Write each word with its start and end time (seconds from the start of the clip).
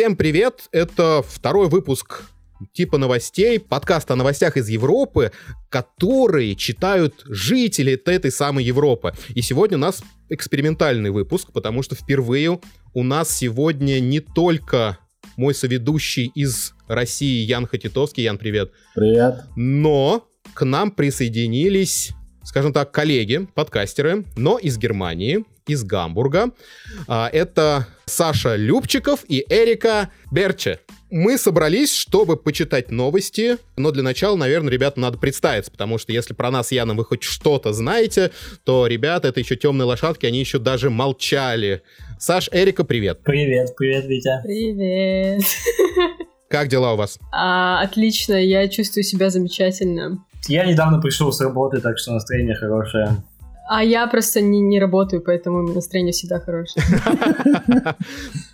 Всем 0.00 0.16
привет! 0.16 0.70
Это 0.72 1.22
второй 1.22 1.68
выпуск 1.68 2.22
типа 2.72 2.96
новостей, 2.96 3.60
подкаст 3.60 4.10
о 4.10 4.16
новостях 4.16 4.56
из 4.56 4.66
Европы, 4.70 5.30
которые 5.68 6.56
читают 6.56 7.22
жители 7.26 8.00
этой 8.06 8.30
самой 8.30 8.64
Европы. 8.64 9.12
И 9.34 9.42
сегодня 9.42 9.76
у 9.76 9.80
нас 9.80 10.02
экспериментальный 10.30 11.10
выпуск, 11.10 11.52
потому 11.52 11.82
что 11.82 11.96
впервые 11.96 12.60
у 12.94 13.02
нас 13.02 13.30
сегодня 13.30 14.00
не 14.00 14.20
только 14.20 14.96
мой 15.36 15.54
соведущий 15.54 16.32
из 16.34 16.72
России 16.88 17.44
Ян 17.44 17.66
Хатитовский. 17.66 18.22
Ян, 18.22 18.38
привет. 18.38 18.72
Привет. 18.94 19.42
Но 19.54 20.26
к 20.54 20.64
нам 20.64 20.92
присоединились, 20.92 22.12
скажем 22.44 22.72
так, 22.72 22.90
коллеги, 22.90 23.46
подкастеры, 23.54 24.24
но 24.36 24.58
из 24.58 24.78
Германии, 24.78 25.44
из 25.66 25.84
Гамбурга. 25.84 26.50
А, 27.06 27.28
это 27.32 27.86
Саша 28.06 28.56
Любчиков 28.56 29.24
и 29.28 29.44
Эрика 29.48 30.10
Берче. 30.30 30.80
Мы 31.10 31.38
собрались, 31.38 31.92
чтобы 31.94 32.36
почитать 32.36 32.90
новости, 32.92 33.56
но 33.76 33.90
для 33.90 34.04
начала, 34.04 34.36
наверное, 34.36 34.72
ребята, 34.72 35.00
надо 35.00 35.18
представиться, 35.18 35.70
потому 35.70 35.98
что 35.98 36.12
если 36.12 36.34
про 36.34 36.52
нас, 36.52 36.70
Яна, 36.70 36.94
вы 36.94 37.04
хоть 37.04 37.24
что-то 37.24 37.72
знаете, 37.72 38.30
то 38.64 38.86
ребята, 38.86 39.28
это 39.28 39.40
еще 39.40 39.56
темные 39.56 39.86
лошадки, 39.86 40.26
они 40.26 40.38
еще 40.38 40.60
даже 40.60 40.88
молчали. 40.88 41.82
Саш, 42.20 42.48
Эрика, 42.52 42.84
привет. 42.84 43.20
Привет, 43.24 43.74
привет, 43.76 44.04
Витя. 44.04 44.40
Привет. 44.44 45.42
Как 46.50 46.66
дела 46.66 46.94
у 46.94 46.96
вас? 46.96 47.16
А, 47.30 47.80
отлично, 47.80 48.34
я 48.34 48.66
чувствую 48.66 49.04
себя 49.04 49.30
замечательно. 49.30 50.18
Я 50.48 50.64
недавно 50.64 51.00
пришел 51.00 51.30
с 51.30 51.40
работы, 51.40 51.80
так 51.80 51.96
что 51.96 52.12
настроение 52.12 52.56
хорошее. 52.56 53.18
А 53.68 53.84
я 53.84 54.08
просто 54.08 54.40
не, 54.40 54.60
не 54.60 54.80
работаю, 54.80 55.22
поэтому 55.24 55.62
настроение 55.62 56.12
всегда 56.12 56.40
хорошее. 56.40 56.84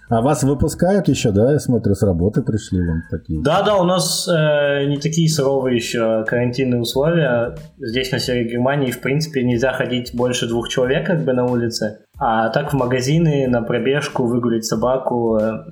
А 0.09 0.21
вас 0.21 0.45
выпускают 0.45 1.09
еще, 1.09 1.33
да? 1.33 1.51
Я 1.51 1.59
смотрю, 1.59 1.97
с 1.97 2.03
работы 2.03 2.41
пришли 2.41 2.79
вон 2.81 3.03
такие. 3.11 3.43
Да, 3.43 3.63
да, 3.63 3.75
у 3.75 3.83
нас 3.83 4.29
э, 4.29 4.85
не 4.87 4.99
такие 4.99 5.29
суровые 5.29 5.75
еще 5.75 6.25
карантинные 6.25 6.81
условия. 6.81 7.57
Здесь 7.79 8.13
на 8.13 8.21
севере 8.21 8.49
Германии, 8.49 8.93
в 8.93 9.01
принципе, 9.01 9.43
нельзя 9.43 9.73
ходить 9.73 10.15
больше 10.15 10.47
двух 10.47 10.69
человек 10.69 11.09
как 11.09 11.25
бы 11.25 11.33
на 11.33 11.45
улице. 11.45 12.07
А 12.21 12.51
так 12.51 12.73
в 12.73 12.77
магазины, 12.77 13.49
на 13.49 13.63
пробежку, 13.63 14.27
выгулить 14.27 14.65
собаку 14.65 15.39
э 15.39 15.65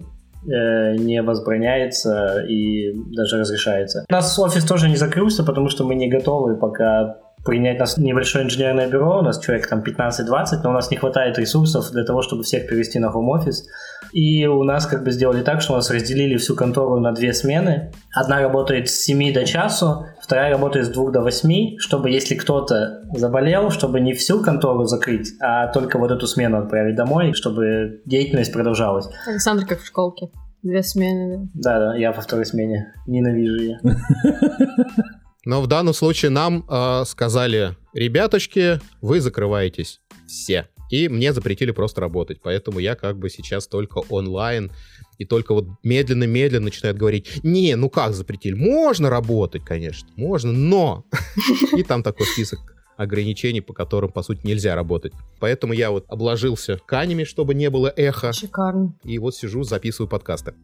не 0.44 1.22
возбраняется 1.22 2.44
и 2.48 2.92
даже 3.14 3.38
разрешается. 3.38 4.04
У 4.08 4.12
нас 4.12 4.38
офис 4.38 4.64
тоже 4.64 4.88
не 4.88 4.96
закрылся, 4.96 5.44
потому 5.44 5.68
что 5.68 5.84
мы 5.84 5.94
не 5.94 6.08
готовы 6.08 6.56
пока 6.56 7.16
принять 7.44 7.78
нас 7.78 7.98
небольшое 7.98 8.44
инженерное 8.44 8.88
бюро, 8.88 9.18
у 9.18 9.22
нас 9.22 9.38
человек 9.38 9.68
там 9.68 9.82
15-20, 9.82 10.60
но 10.62 10.70
у 10.70 10.72
нас 10.72 10.90
не 10.90 10.96
хватает 10.96 11.38
ресурсов 11.38 11.90
для 11.92 12.04
того, 12.04 12.22
чтобы 12.22 12.42
всех 12.42 12.66
перевести 12.66 12.98
на 12.98 13.10
хом-офис. 13.10 13.66
И 14.14 14.46
у 14.46 14.62
нас 14.62 14.86
как 14.86 15.02
бы 15.02 15.10
сделали 15.10 15.42
так, 15.42 15.60
что 15.60 15.72
у 15.72 15.76
нас 15.76 15.90
разделили 15.90 16.36
всю 16.36 16.54
контору 16.54 17.00
на 17.00 17.10
две 17.10 17.34
смены. 17.34 17.90
Одна 18.14 18.40
работает 18.40 18.88
с 18.88 19.00
7 19.00 19.34
до 19.34 19.44
часу, 19.44 20.06
вторая 20.22 20.52
работает 20.52 20.86
с 20.86 20.88
2 20.90 21.10
до 21.10 21.20
8, 21.20 21.78
чтобы 21.78 22.10
если 22.10 22.36
кто-то 22.36 23.02
заболел, 23.12 23.72
чтобы 23.72 23.98
не 23.98 24.12
всю 24.12 24.40
контору 24.40 24.84
закрыть, 24.84 25.32
а 25.42 25.66
только 25.72 25.98
вот 25.98 26.12
эту 26.12 26.28
смену 26.28 26.58
отправить 26.58 26.94
домой, 26.94 27.32
чтобы 27.34 28.02
деятельность 28.06 28.52
продолжалась. 28.52 29.08
Александр 29.26 29.66
как 29.66 29.80
в 29.80 29.86
школке. 29.86 30.28
Две 30.62 30.84
смены. 30.84 31.50
Да, 31.52 31.80
да, 31.80 31.96
я 31.96 32.12
во 32.12 32.20
второй 32.20 32.46
смене. 32.46 32.94
Ненавижу 33.08 33.60
ее. 33.60 33.80
Но 35.44 35.60
в 35.60 35.66
данном 35.66 35.92
случае 35.92 36.30
нам 36.30 36.64
э, 36.70 37.02
сказали, 37.04 37.76
ребяточки, 37.92 38.78
вы 39.02 39.20
закрываетесь 39.20 40.00
все. 40.28 40.68
И 40.90 41.08
мне 41.08 41.32
запретили 41.32 41.70
просто 41.70 42.00
работать. 42.00 42.40
Поэтому 42.42 42.78
я 42.78 42.94
как 42.94 43.18
бы 43.18 43.30
сейчас 43.30 43.66
только 43.66 43.98
онлайн. 44.08 44.70
И 45.18 45.24
только 45.24 45.54
вот 45.54 45.66
медленно-медленно 45.82 46.64
начинают 46.64 46.98
говорить, 46.98 47.40
не, 47.42 47.74
ну 47.76 47.88
как 47.88 48.14
запретили? 48.14 48.54
Можно 48.54 49.10
работать, 49.10 49.64
конечно, 49.64 50.08
можно, 50.16 50.52
но... 50.52 51.04
И 51.76 51.82
там 51.82 52.02
такой 52.02 52.26
список 52.26 52.74
ограничений, 52.96 53.60
по 53.60 53.72
которым, 53.72 54.10
по 54.10 54.22
сути, 54.22 54.40
нельзя 54.44 54.74
работать. 54.74 55.12
Поэтому 55.40 55.72
я 55.72 55.90
вот 55.90 56.04
обложился 56.08 56.76
тканями, 56.76 57.24
чтобы 57.24 57.54
не 57.54 57.70
было 57.70 57.92
эхо. 57.94 58.32
Шикарно. 58.32 58.94
И 59.04 59.18
вот 59.18 59.34
сижу, 59.34 59.62
записываю 59.62 60.08
подкасты. 60.08 60.54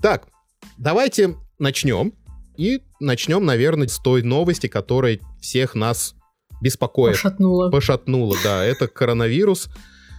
Так, 0.00 0.26
давайте 0.78 1.36
начнем. 1.58 2.12
И 2.56 2.82
начнем, 3.00 3.44
наверное, 3.44 3.88
с 3.88 3.98
той 3.98 4.22
новости, 4.22 4.66
которая 4.66 5.18
всех 5.40 5.74
нас 5.74 6.14
беспокоит. 6.62 7.14
Пошатнула. 7.16 7.70
Пошатнула, 7.70 8.36
да. 8.42 8.64
Это 8.64 8.86
коронавирус. 8.86 9.68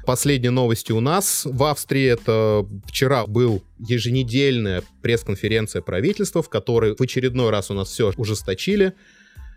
Последние 0.06 0.52
новости 0.52 0.92
у 0.92 1.00
нас 1.00 1.46
в 1.46 1.64
Австрии. 1.64 2.06
Это 2.06 2.68
вчера 2.86 3.26
был 3.26 3.64
еженедельная 3.80 4.84
пресс-конференция 5.02 5.81
правительства, 5.81 6.44
в 6.44 6.50
которой 6.50 6.96
в 6.96 7.02
очередной 7.02 7.50
раз 7.50 7.72
у 7.72 7.74
нас 7.74 7.88
все 7.88 8.12
ужесточили. 8.18 8.94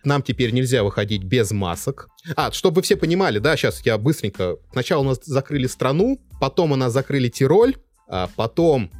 Нам 0.04 0.22
теперь 0.22 0.52
нельзя 0.52 0.84
выходить 0.84 1.24
без 1.24 1.50
масок. 1.50 2.08
А, 2.36 2.52
чтобы 2.52 2.76
вы 2.76 2.82
все 2.82 2.96
понимали, 2.96 3.40
да, 3.40 3.56
сейчас 3.56 3.84
я 3.84 3.98
быстренько. 3.98 4.56
Сначала 4.70 5.00
у 5.00 5.04
нас 5.04 5.18
закрыли 5.24 5.66
страну, 5.66 6.20
потом 6.40 6.70
у 6.70 6.76
нас 6.76 6.92
закрыли 6.92 7.28
Тироль, 7.28 7.74
а 8.08 8.30
потом 8.36 8.92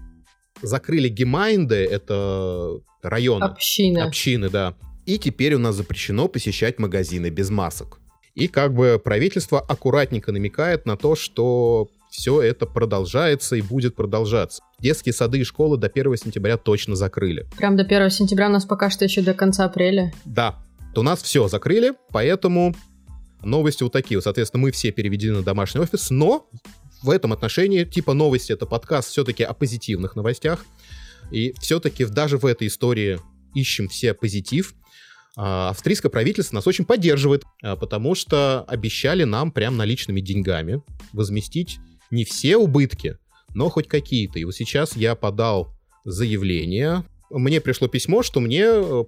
закрыли 0.62 1.08
Гемайнды, 1.08 1.76
это 1.76 2.80
районы. 3.02 3.44
Общины. 3.44 3.98
Общины, 4.00 4.50
да. 4.50 4.74
И 5.06 5.18
теперь 5.18 5.54
у 5.54 5.58
нас 5.58 5.76
запрещено 5.76 6.28
посещать 6.28 6.78
магазины 6.78 7.30
без 7.30 7.48
масок. 7.48 8.00
И 8.34 8.48
как 8.48 8.74
бы 8.74 9.00
правительство 9.02 9.60
аккуратненько 9.60 10.32
намекает 10.32 10.84
на 10.84 10.96
то, 10.96 11.14
что 11.16 11.88
все 12.10 12.42
это 12.42 12.66
продолжается 12.66 13.56
и 13.56 13.62
будет 13.62 13.94
продолжаться. 13.94 14.62
Детские 14.78 15.12
сады 15.12 15.38
и 15.38 15.44
школы 15.44 15.78
до 15.78 15.86
1 15.86 16.16
сентября 16.16 16.56
точно 16.56 16.96
закрыли. 16.96 17.46
Прям 17.56 17.76
до 17.76 17.84
1 17.84 18.10
сентября 18.10 18.48
у 18.48 18.52
нас 18.52 18.64
пока 18.64 18.90
что 18.90 19.04
еще 19.04 19.22
до 19.22 19.32
конца 19.32 19.64
апреля. 19.64 20.12
Да, 20.24 20.56
то 20.92 21.00
у 21.00 21.04
нас 21.04 21.22
все 21.22 21.48
закрыли, 21.48 21.92
поэтому 22.10 22.74
новости 23.42 23.84
вот 23.84 23.92
такие. 23.92 24.20
Соответственно, 24.20 24.62
мы 24.62 24.70
все 24.70 24.90
переведены 24.90 25.38
на 25.38 25.42
домашний 25.42 25.80
офис, 25.80 26.10
но 26.10 26.48
в 27.02 27.10
этом 27.10 27.32
отношении, 27.32 27.84
типа 27.84 28.12
новости, 28.12 28.52
это 28.52 28.66
подкаст 28.66 29.10
все-таки 29.10 29.44
о 29.44 29.54
позитивных 29.54 30.16
новостях. 30.16 30.66
И 31.30 31.54
все-таки 31.60 32.04
даже 32.04 32.38
в 32.38 32.46
этой 32.46 32.66
истории 32.66 33.20
ищем 33.54 33.88
все 33.88 34.14
позитив. 34.14 34.74
А, 35.36 35.68
австрийское 35.68 36.10
правительство 36.10 36.56
нас 36.56 36.66
очень 36.66 36.86
поддерживает, 36.86 37.44
а, 37.62 37.76
потому 37.76 38.14
что 38.14 38.62
обещали 38.62 39.24
нам 39.24 39.52
прям 39.52 39.76
наличными 39.76 40.20
деньгами 40.20 40.82
возместить 41.12 41.78
не 42.10 42.24
все 42.24 42.56
убытки, 42.56 43.18
но 43.54 43.68
хоть 43.68 43.86
какие-то. 43.86 44.38
И 44.38 44.44
вот 44.44 44.54
сейчас 44.54 44.96
я 44.96 45.14
подал 45.14 45.74
заявление. 46.04 47.04
Мне 47.30 47.60
пришло 47.60 47.88
письмо, 47.88 48.22
что 48.22 48.40
мне 48.40 48.62
э, 48.64 49.04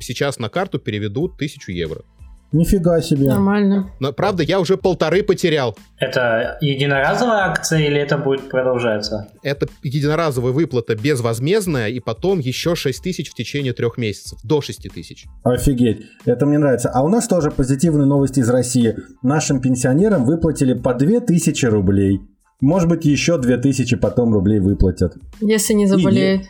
сейчас 0.00 0.38
на 0.38 0.48
карту 0.48 0.78
переведут 0.78 1.36
тысячу 1.36 1.70
евро. 1.70 2.02
Нифига 2.50 3.00
себе. 3.02 3.28
Нормально. 3.28 3.90
Но, 4.00 4.12
правда, 4.12 4.42
я 4.42 4.58
уже 4.58 4.78
полторы 4.78 5.22
потерял. 5.22 5.76
Это 5.98 6.56
единоразовая 6.62 7.44
акция 7.44 7.80
или 7.80 8.00
это 8.00 8.16
будет 8.16 8.48
продолжаться? 8.48 9.28
Это 9.42 9.66
единоразовая 9.82 10.52
выплата 10.52 10.94
безвозмездная, 10.94 11.88
и 11.88 12.00
потом 12.00 12.38
еще 12.38 12.74
6 12.74 13.02
тысяч 13.02 13.30
в 13.30 13.34
течение 13.34 13.74
трех 13.74 13.98
месяцев. 13.98 14.38
До 14.42 14.62
6 14.62 14.88
тысяч. 14.94 15.26
Офигеть. 15.44 16.06
Это 16.24 16.46
мне 16.46 16.58
нравится. 16.58 16.88
А 16.88 17.02
у 17.02 17.08
нас 17.08 17.28
тоже 17.28 17.50
позитивные 17.50 18.06
новости 18.06 18.40
из 18.40 18.48
России. 18.48 18.96
Нашим 19.22 19.60
пенсионерам 19.60 20.24
выплатили 20.24 20.72
по 20.72 20.94
2000 20.94 21.66
рублей. 21.66 22.20
Может 22.60 22.88
быть, 22.88 23.04
еще 23.04 23.38
2000 23.38 23.96
потом 23.96 24.32
рублей 24.32 24.58
выплатят. 24.58 25.14
Если 25.40 25.74
не 25.74 25.86
заболеют. 25.86 26.42
И, 26.42 26.46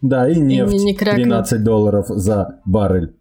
да, 0.00 0.28
и 0.28 0.38
нефть 0.38 0.72
и 0.72 0.78
не, 0.78 0.84
не 0.92 0.96
13 0.96 1.62
долларов 1.62 2.06
за 2.08 2.60
баррель. 2.64 3.14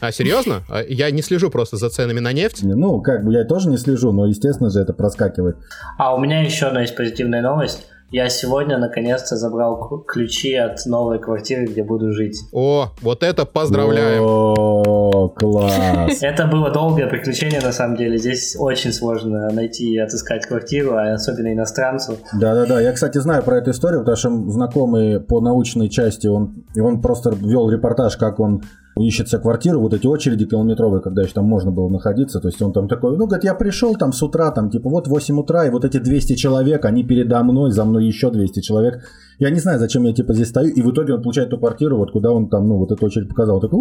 А, 0.00 0.12
серьезно? 0.12 0.62
А 0.68 0.82
я 0.82 1.10
не 1.10 1.22
слежу 1.22 1.50
просто 1.50 1.76
за 1.76 1.88
ценами 1.88 2.20
на 2.20 2.32
нефть? 2.32 2.62
Ну, 2.62 3.00
как 3.00 3.24
бы 3.24 3.32
я 3.32 3.44
тоже 3.44 3.68
не 3.68 3.78
слежу, 3.78 4.12
но, 4.12 4.26
естественно 4.26 4.70
же, 4.70 4.80
это 4.80 4.92
проскакивает. 4.92 5.56
А 5.98 6.14
у 6.14 6.18
меня 6.18 6.42
еще 6.42 6.66
одна 6.66 6.82
есть 6.82 6.96
позитивная 6.96 7.42
новость. 7.42 7.86
Я 8.12 8.28
сегодня 8.28 8.78
наконец-то 8.78 9.36
забрал 9.36 10.04
ключи 10.06 10.54
от 10.54 10.86
новой 10.86 11.18
квартиры, 11.18 11.66
где 11.66 11.82
буду 11.82 12.12
жить. 12.12 12.38
О, 12.52 12.92
вот 13.02 13.24
это 13.24 13.44
поздравляем! 13.44 14.22
О, 14.22 15.28
класс! 15.28 16.22
Это 16.22 16.46
было 16.46 16.70
долгое 16.70 17.08
приключение, 17.08 17.60
на 17.60 17.72
самом 17.72 17.96
деле. 17.96 18.16
Здесь 18.16 18.54
очень 18.56 18.92
сложно 18.92 19.50
найти 19.50 19.92
и 19.92 19.98
отыскать 19.98 20.46
квартиру, 20.46 20.94
а 20.94 21.14
особенно 21.14 21.52
иностранцу. 21.52 22.18
Да-да-да, 22.32 22.80
я, 22.80 22.92
кстати, 22.92 23.18
знаю 23.18 23.42
про 23.42 23.58
эту 23.58 23.72
историю, 23.72 24.00
потому 24.00 24.16
что 24.16 24.50
знакомый 24.52 25.18
по 25.18 25.40
научной 25.40 25.88
части, 25.88 26.28
он, 26.28 26.64
и 26.76 26.80
он 26.80 27.02
просто 27.02 27.30
вел 27.30 27.68
репортаж, 27.70 28.16
как 28.16 28.38
он 28.38 28.62
ищется 28.96 29.38
квартиру, 29.38 29.80
вот 29.80 29.92
эти 29.92 30.06
очереди 30.06 30.46
километровые, 30.46 31.02
когда 31.02 31.22
еще 31.22 31.32
там 31.32 31.44
можно 31.44 31.70
было 31.70 31.88
находиться, 31.88 32.40
то 32.40 32.48
есть 32.48 32.60
он 32.62 32.72
там 32.72 32.88
такой, 32.88 33.16
ну, 33.16 33.26
говорит, 33.26 33.44
я 33.44 33.54
пришел 33.54 33.94
там 33.94 34.12
с 34.12 34.22
утра, 34.22 34.50
там, 34.50 34.70
типа, 34.70 34.88
вот 34.88 35.06
8 35.06 35.38
утра, 35.38 35.66
и 35.66 35.70
вот 35.70 35.84
эти 35.84 35.98
200 35.98 36.34
человек, 36.34 36.84
они 36.84 37.04
передо 37.04 37.42
мной, 37.42 37.70
за 37.72 37.84
мной 37.84 38.06
еще 38.06 38.30
200 38.30 38.60
человек, 38.60 39.04
я 39.38 39.50
не 39.50 39.58
знаю, 39.58 39.78
зачем 39.78 40.04
я, 40.04 40.14
типа, 40.14 40.32
здесь 40.32 40.48
стою, 40.48 40.72
и 40.72 40.82
в 40.82 40.90
итоге 40.90 41.14
он 41.14 41.22
получает 41.22 41.50
ту 41.50 41.58
квартиру, 41.58 41.98
вот 41.98 42.12
куда 42.12 42.30
он 42.30 42.48
там, 42.48 42.66
ну, 42.68 42.78
вот 42.78 42.90
эту 42.90 43.04
очередь 43.04 43.28
показал, 43.28 43.60
такой, 43.60 43.80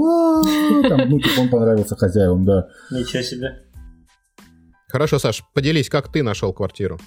там, 0.89 1.09
ну, 1.09 1.19
типа, 1.19 1.41
он 1.41 1.49
понравился 1.49 1.95
хозяевам, 1.95 2.45
да. 2.45 2.67
Ничего 2.91 3.23
себе. 3.23 3.61
Хорошо, 4.89 5.19
Саш, 5.19 5.43
поделись, 5.53 5.89
как 5.89 6.11
ты 6.11 6.23
нашел 6.23 6.53
квартиру? 6.53 6.99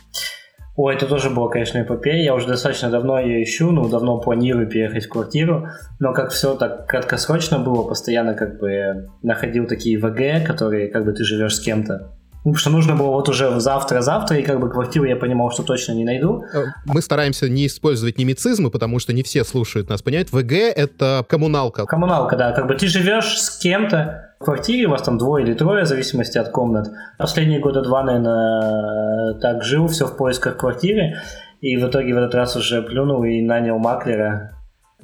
Ой, 0.81 0.95
это 0.95 1.07
тоже 1.07 1.29
было, 1.29 1.49
конечно, 1.49 1.83
эпопея. 1.83 2.23
Я 2.23 2.37
уже 2.37 2.47
достаточно 2.47 2.89
давно 2.89 3.19
ее 3.19 3.43
ищу, 3.43 3.73
ну, 3.73 3.89
давно 3.89 4.21
планирую 4.21 4.69
переехать 4.69 5.07
в 5.07 5.09
квартиру. 5.09 5.67
Но 5.99 6.13
как 6.13 6.31
все 6.31 6.55
так 6.55 6.87
краткосрочно 6.87 7.59
было, 7.59 7.83
постоянно 7.83 8.35
как 8.35 8.61
бы 8.61 9.09
находил 9.25 9.67
такие 9.67 9.99
ВГ, 9.99 10.47
которые 10.47 10.87
как 10.87 11.05
бы 11.05 11.13
ты 11.13 11.25
живешь 11.25 11.57
с 11.57 11.61
кем-то. 11.61 12.13
Ну, 12.45 12.53
потому 12.53 12.57
что 12.57 12.71
нужно 12.71 12.95
было 12.95 13.09
вот 13.09 13.29
уже 13.29 13.59
завтра-завтра, 13.59 14.39
и 14.39 14.43
как 14.43 14.61
бы 14.61 14.71
квартиру 14.71 15.05
я 15.05 15.17
понимал, 15.17 15.51
что 15.51 15.65
точно 15.65 15.95
не 15.95 16.05
найду. 16.05 16.45
Э, 16.55 16.67
мы 16.85 17.03
стараемся 17.03 17.49
не 17.49 17.67
использовать 17.67 18.17
немецизмы, 18.17 18.71
потому 18.71 19.01
что 19.01 19.13
не 19.13 19.25
все 19.25 19.43
слушают 19.43 19.89
нас, 19.89 20.01
понять. 20.03 20.31
ВГ— 20.31 20.53
это 20.53 21.27
коммуналка. 21.29 21.87
Коммуналка, 21.87 22.37
да. 22.37 22.53
Как 22.53 22.69
бы 22.69 22.77
ты 22.77 22.87
живешь 22.87 23.41
с 23.41 23.59
кем-то 23.59 24.28
в 24.39 24.45
квартире, 24.45 24.87
у 24.87 24.91
вас 24.91 25.03
там 25.03 25.19
двое 25.19 25.45
или 25.45 25.55
трое, 25.55 25.85
в 25.85 25.89
зависимости 25.89 26.39
от 26.39 26.51
комнат. 26.51 26.89
Последние 27.19 27.61
года 27.61 27.83
два, 27.83 28.03
наверное, 28.03 29.35
так 29.41 29.63
жил, 29.63 29.89
все 29.89 30.07
в 30.07 30.17
поисках 30.17 30.57
квартиры. 30.57 31.17
И 31.61 31.77
в 31.77 31.89
итоге 31.89 32.15
в 32.15 32.19
этот 32.19 32.35
раз 32.35 32.55
уже 32.55 32.83
плюнул 32.83 33.25
и 33.25 33.43
нанял 33.43 33.79
маклера, 33.79 34.53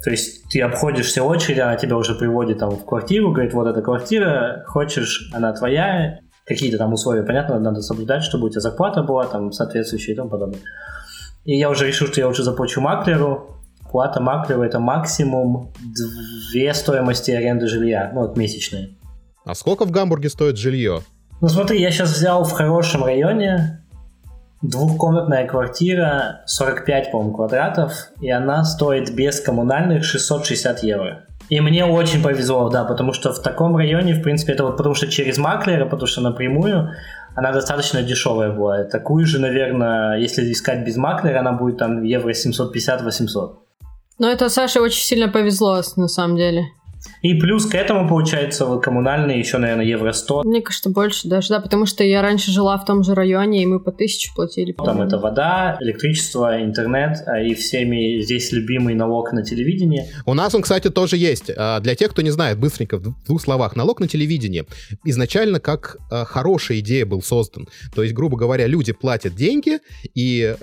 то 0.02 0.10
есть 0.10 0.48
ты 0.50 0.60
обходишь 0.60 1.06
все 1.06 1.22
очереди, 1.22 1.60
она 1.60 1.76
тебя 1.76 1.96
уже 1.96 2.14
приводит 2.14 2.58
там 2.58 2.70
в 2.70 2.84
квартиру, 2.84 3.32
говорит, 3.32 3.54
вот 3.54 3.66
эта 3.66 3.80
квартира, 3.80 4.64
хочешь, 4.66 5.30
она 5.32 5.52
твоя, 5.52 6.20
какие-то 6.44 6.78
там 6.78 6.92
условия, 6.92 7.22
понятно, 7.22 7.58
надо 7.58 7.80
соблюдать, 7.80 8.22
чтобы 8.22 8.46
у 8.46 8.48
тебя 8.50 8.60
зарплата 8.60 9.02
была 9.02 9.26
там 9.26 9.52
соответствующая 9.52 10.12
и 10.12 10.16
тому 10.16 10.30
подобное. 10.30 10.60
И 11.44 11.56
я 11.56 11.70
уже 11.70 11.86
решил, 11.86 12.06
что 12.08 12.20
я 12.20 12.28
уже 12.28 12.42
заплачу 12.42 12.80
маклеру. 12.80 13.50
Плата 13.90 14.20
маклеру 14.20 14.62
это 14.62 14.80
максимум 14.80 15.72
две 16.50 16.74
стоимости 16.74 17.30
аренды 17.30 17.68
жилья, 17.68 18.10
ну 18.12 18.22
вот 18.22 18.36
месячные. 18.36 18.96
А 19.44 19.54
сколько 19.54 19.84
в 19.84 19.90
Гамбурге 19.90 20.30
стоит 20.30 20.56
жилье? 20.56 21.02
Ну 21.40 21.48
смотри, 21.48 21.80
я 21.80 21.90
сейчас 21.90 22.16
взял 22.16 22.44
в 22.44 22.52
хорошем 22.52 23.04
районе 23.04 23.84
двухкомнатная 24.62 25.46
квартира, 25.46 26.42
45, 26.46 27.10
по-моему, 27.10 27.34
квадратов, 27.34 27.92
и 28.20 28.30
она 28.30 28.64
стоит 28.64 29.14
без 29.14 29.40
коммунальных 29.40 30.04
660 30.04 30.82
евро. 30.82 31.26
И 31.50 31.60
мне 31.60 31.84
очень 31.84 32.22
повезло, 32.22 32.70
да, 32.70 32.84
потому 32.84 33.12
что 33.12 33.34
в 33.34 33.42
таком 33.42 33.76
районе, 33.76 34.14
в 34.14 34.22
принципе, 34.22 34.54
это 34.54 34.64
вот 34.64 34.78
потому 34.78 34.94
что 34.94 35.08
через 35.08 35.36
маклера, 35.36 35.84
потому 35.84 36.06
что 36.06 36.22
напрямую 36.22 36.92
она 37.34 37.52
достаточно 37.52 38.02
дешевая 38.02 38.52
была. 38.52 38.84
Такую 38.84 39.26
же, 39.26 39.38
наверное, 39.38 40.18
если 40.18 40.50
искать 40.50 40.86
без 40.86 40.96
маклера, 40.96 41.40
она 41.40 41.52
будет 41.52 41.78
там 41.78 42.02
евро 42.02 42.32
750-800. 42.32 43.56
Но 44.18 44.30
это 44.30 44.48
Саше 44.48 44.80
очень 44.80 45.02
сильно 45.02 45.28
повезло, 45.28 45.82
на 45.96 46.08
самом 46.08 46.36
деле. 46.36 46.64
И 47.22 47.34
плюс 47.34 47.66
к 47.66 47.74
этому, 47.74 48.08
получается, 48.08 48.66
коммунальные 48.78 49.38
еще, 49.38 49.58
наверное, 49.58 49.84
евро 49.84 50.12
100. 50.12 50.42
Мне 50.44 50.60
кажется, 50.60 50.90
больше 50.90 51.28
даже, 51.28 51.48
да, 51.48 51.60
потому 51.60 51.86
что 51.86 52.04
я 52.04 52.22
раньше 52.22 52.50
жила 52.50 52.76
в 52.78 52.84
том 52.84 53.02
же 53.02 53.14
районе, 53.14 53.62
и 53.62 53.66
мы 53.66 53.80
по 53.80 53.92
тысяче 53.92 54.30
платили. 54.34 54.72
Там 54.72 55.00
это 55.00 55.18
вода, 55.18 55.76
электричество, 55.80 56.62
интернет, 56.62 57.22
а 57.26 57.40
и 57.40 57.54
всеми 57.54 58.20
здесь 58.20 58.52
любимый 58.52 58.94
налог 58.94 59.32
на 59.32 59.42
телевидение. 59.42 60.08
У 60.26 60.34
нас 60.34 60.54
он, 60.54 60.62
кстати, 60.62 60.90
тоже 60.90 61.16
есть. 61.16 61.50
А, 61.56 61.80
для 61.80 61.94
тех, 61.94 62.10
кто 62.10 62.22
не 62.22 62.30
знает, 62.30 62.58
быстренько, 62.58 62.98
в 62.98 63.24
двух 63.24 63.40
словах, 63.40 63.76
налог 63.76 64.00
на 64.00 64.08
телевидение 64.08 64.66
изначально 65.04 65.60
как 65.60 65.96
а, 66.10 66.24
хорошая 66.24 66.80
идея 66.80 67.06
был 67.06 67.22
создан. 67.22 67.68
То 67.94 68.02
есть, 68.02 68.14
грубо 68.14 68.36
говоря, 68.36 68.66
люди 68.66 68.92
платят 68.92 69.34
деньги, 69.34 69.78
и 70.14 70.56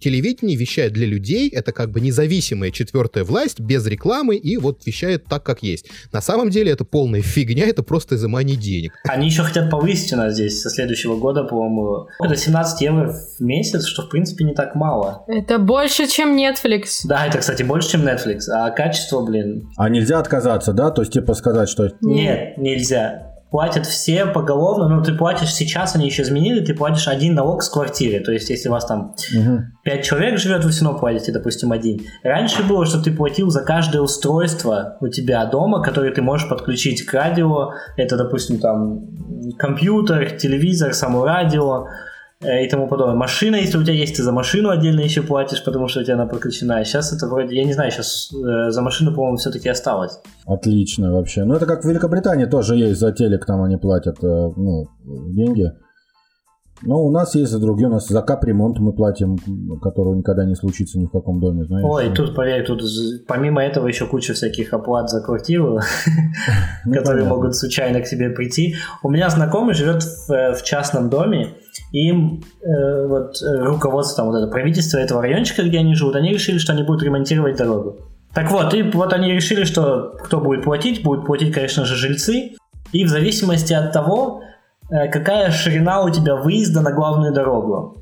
телевидение 0.00 0.56
вещает 0.56 0.92
для 0.92 1.06
людей, 1.06 1.48
это 1.48 1.72
как 1.72 1.90
бы 1.90 2.00
независимая 2.00 2.70
четвертая 2.70 3.24
власть, 3.24 3.60
без 3.60 3.86
рекламы, 3.86 4.36
и 4.36 4.56
вот 4.56 4.86
вещает 4.86 5.24
так, 5.24 5.42
как 5.42 5.62
есть. 5.62 5.86
На 6.12 6.20
самом 6.20 6.50
деле 6.50 6.72
это 6.72 6.84
полная 6.84 7.22
фигня, 7.22 7.66
это 7.66 7.82
просто 7.82 8.16
изымание 8.16 8.56
денег. 8.56 8.92
Они 9.08 9.26
еще 9.26 9.42
хотят 9.42 9.70
повысить 9.70 10.12
у 10.12 10.16
нас 10.16 10.34
здесь 10.34 10.60
со 10.60 10.70
следующего 10.70 11.16
года, 11.16 11.44
по-моему, 11.44 12.08
это 12.22 12.36
17 12.36 12.80
евро 12.82 13.12
в 13.38 13.42
месяц, 13.42 13.84
что 13.84 14.02
в 14.02 14.08
принципе 14.08 14.44
не 14.44 14.54
так 14.54 14.74
мало. 14.74 15.24
Это 15.26 15.58
больше, 15.58 16.06
чем 16.06 16.36
Netflix. 16.36 17.00
Да, 17.04 17.26
это, 17.26 17.38
кстати, 17.38 17.62
больше, 17.62 17.92
чем 17.92 18.06
Netflix, 18.06 18.48
а 18.52 18.70
качество, 18.70 19.24
блин... 19.24 19.70
А 19.76 19.88
нельзя 19.88 20.18
отказаться, 20.18 20.72
да? 20.72 20.90
То 20.90 21.02
есть 21.02 21.12
типа 21.12 21.34
сказать, 21.34 21.68
что... 21.68 21.90
Нет, 22.00 22.56
нельзя 22.58 23.27
платят 23.50 23.86
все 23.86 24.26
поголовно, 24.26 24.88
ну, 24.88 25.02
ты 25.02 25.14
платишь 25.14 25.54
сейчас, 25.54 25.94
они 25.94 26.06
еще 26.06 26.22
изменили, 26.22 26.64
ты 26.64 26.74
платишь 26.74 27.08
один 27.08 27.34
налог 27.34 27.62
с 27.62 27.70
квартиры, 27.70 28.22
то 28.22 28.30
есть, 28.30 28.50
если 28.50 28.68
у 28.68 28.72
вас 28.72 28.84
там 28.84 29.14
угу. 29.34 29.62
5 29.84 30.04
человек 30.04 30.38
живет, 30.38 30.64
вы 30.64 30.70
все 30.70 30.84
равно 30.84 30.98
платите, 30.98 31.32
допустим, 31.32 31.72
один. 31.72 32.00
Раньше 32.22 32.62
было, 32.62 32.84
что 32.84 33.02
ты 33.02 33.10
платил 33.10 33.50
за 33.50 33.62
каждое 33.62 34.02
устройство 34.02 34.96
у 35.00 35.08
тебя 35.08 35.44
дома, 35.46 35.82
которое 35.82 36.12
ты 36.12 36.20
можешь 36.20 36.48
подключить 36.48 37.04
к 37.06 37.12
радио, 37.14 37.72
это, 37.96 38.16
допустим, 38.16 38.58
там, 38.58 39.06
компьютер, 39.56 40.30
телевизор, 40.32 40.92
само 40.92 41.24
радио, 41.24 41.86
и 42.40 42.68
тому 42.68 42.86
подобное. 42.88 43.16
Машина, 43.16 43.56
если 43.56 43.78
у 43.78 43.82
тебя 43.82 43.94
есть, 43.94 44.16
ты 44.16 44.22
за 44.22 44.32
машину 44.32 44.70
отдельно 44.70 45.00
еще 45.00 45.22
платишь, 45.22 45.64
потому 45.64 45.88
что 45.88 46.00
у 46.00 46.04
тебя 46.04 46.14
она 46.14 46.26
подключена. 46.26 46.84
Сейчас 46.84 47.12
это 47.12 47.26
вроде, 47.26 47.56
я 47.56 47.64
не 47.64 47.72
знаю, 47.72 47.90
сейчас 47.90 48.32
э, 48.32 48.70
за 48.70 48.80
машину, 48.80 49.12
по-моему, 49.12 49.38
все-таки 49.38 49.68
осталось. 49.68 50.20
Отлично 50.46 51.12
вообще. 51.12 51.44
Ну, 51.44 51.54
это 51.54 51.66
как 51.66 51.82
в 51.82 51.88
Великобритании 51.88 52.46
тоже 52.46 52.76
есть, 52.76 53.00
за 53.00 53.12
телек 53.12 53.44
там 53.44 53.62
они 53.62 53.76
платят 53.76 54.22
э, 54.22 54.52
ну, 54.56 54.88
деньги. 55.04 55.72
Ну, 56.82 57.04
у 57.04 57.10
нас 57.10 57.34
есть 57.34 57.50
за 57.50 57.58
другие, 57.58 57.88
у 57.88 57.92
нас 57.92 58.06
за 58.06 58.22
капремонт 58.22 58.78
мы 58.78 58.92
платим, 58.92 59.36
которого 59.82 60.14
никогда 60.14 60.44
не 60.44 60.54
случится 60.54 60.98
ни 60.98 61.06
в 61.06 61.10
каком 61.10 61.40
доме, 61.40 61.64
знаешь. 61.64 61.84
Ой, 61.86 62.12
тут, 62.14 62.34
поверь, 62.34 62.64
тут 62.64 62.82
помимо 63.26 63.62
этого 63.62 63.88
еще 63.88 64.06
куча 64.06 64.32
всяких 64.34 64.72
оплат 64.72 65.10
за 65.10 65.20
квартиру, 65.20 65.80
ну, 66.84 66.94
которые 66.94 67.26
могут 67.26 67.56
случайно 67.56 68.00
к 68.00 68.08
тебе 68.08 68.30
прийти. 68.30 68.76
У 69.02 69.10
меня 69.10 69.28
знакомый 69.28 69.74
живет 69.74 70.02
в 70.28 70.62
частном 70.62 71.10
доме, 71.10 71.54
и 71.92 72.10
э, 72.10 73.06
вот 73.06 73.36
руководство, 73.42 74.22
там, 74.22 74.32
вот 74.32 74.38
это 74.38 74.46
правительство 74.46 74.98
этого 74.98 75.22
райончика, 75.22 75.62
где 75.62 75.78
они 75.78 75.94
живут, 75.94 76.14
они 76.14 76.32
решили, 76.32 76.58
что 76.58 76.72
они 76.72 76.84
будут 76.84 77.02
ремонтировать 77.02 77.56
дорогу. 77.56 77.96
Так 78.34 78.52
вот, 78.52 78.72
и 78.74 78.82
вот 78.82 79.12
они 79.12 79.32
решили, 79.32 79.64
что 79.64 80.14
кто 80.22 80.40
будет 80.40 80.62
платить, 80.62 81.02
будут 81.02 81.26
платить, 81.26 81.52
конечно 81.52 81.84
же, 81.84 81.96
жильцы. 81.96 82.52
И 82.92 83.04
в 83.04 83.08
зависимости 83.08 83.72
от 83.72 83.92
того, 83.92 84.42
Э, 84.42 84.57
какая 84.88 85.50
ширина 85.50 86.02
у 86.02 86.10
тебя 86.10 86.36
выезда 86.36 86.80
на 86.80 86.92
главную 86.92 87.32
дорогу. 87.32 87.96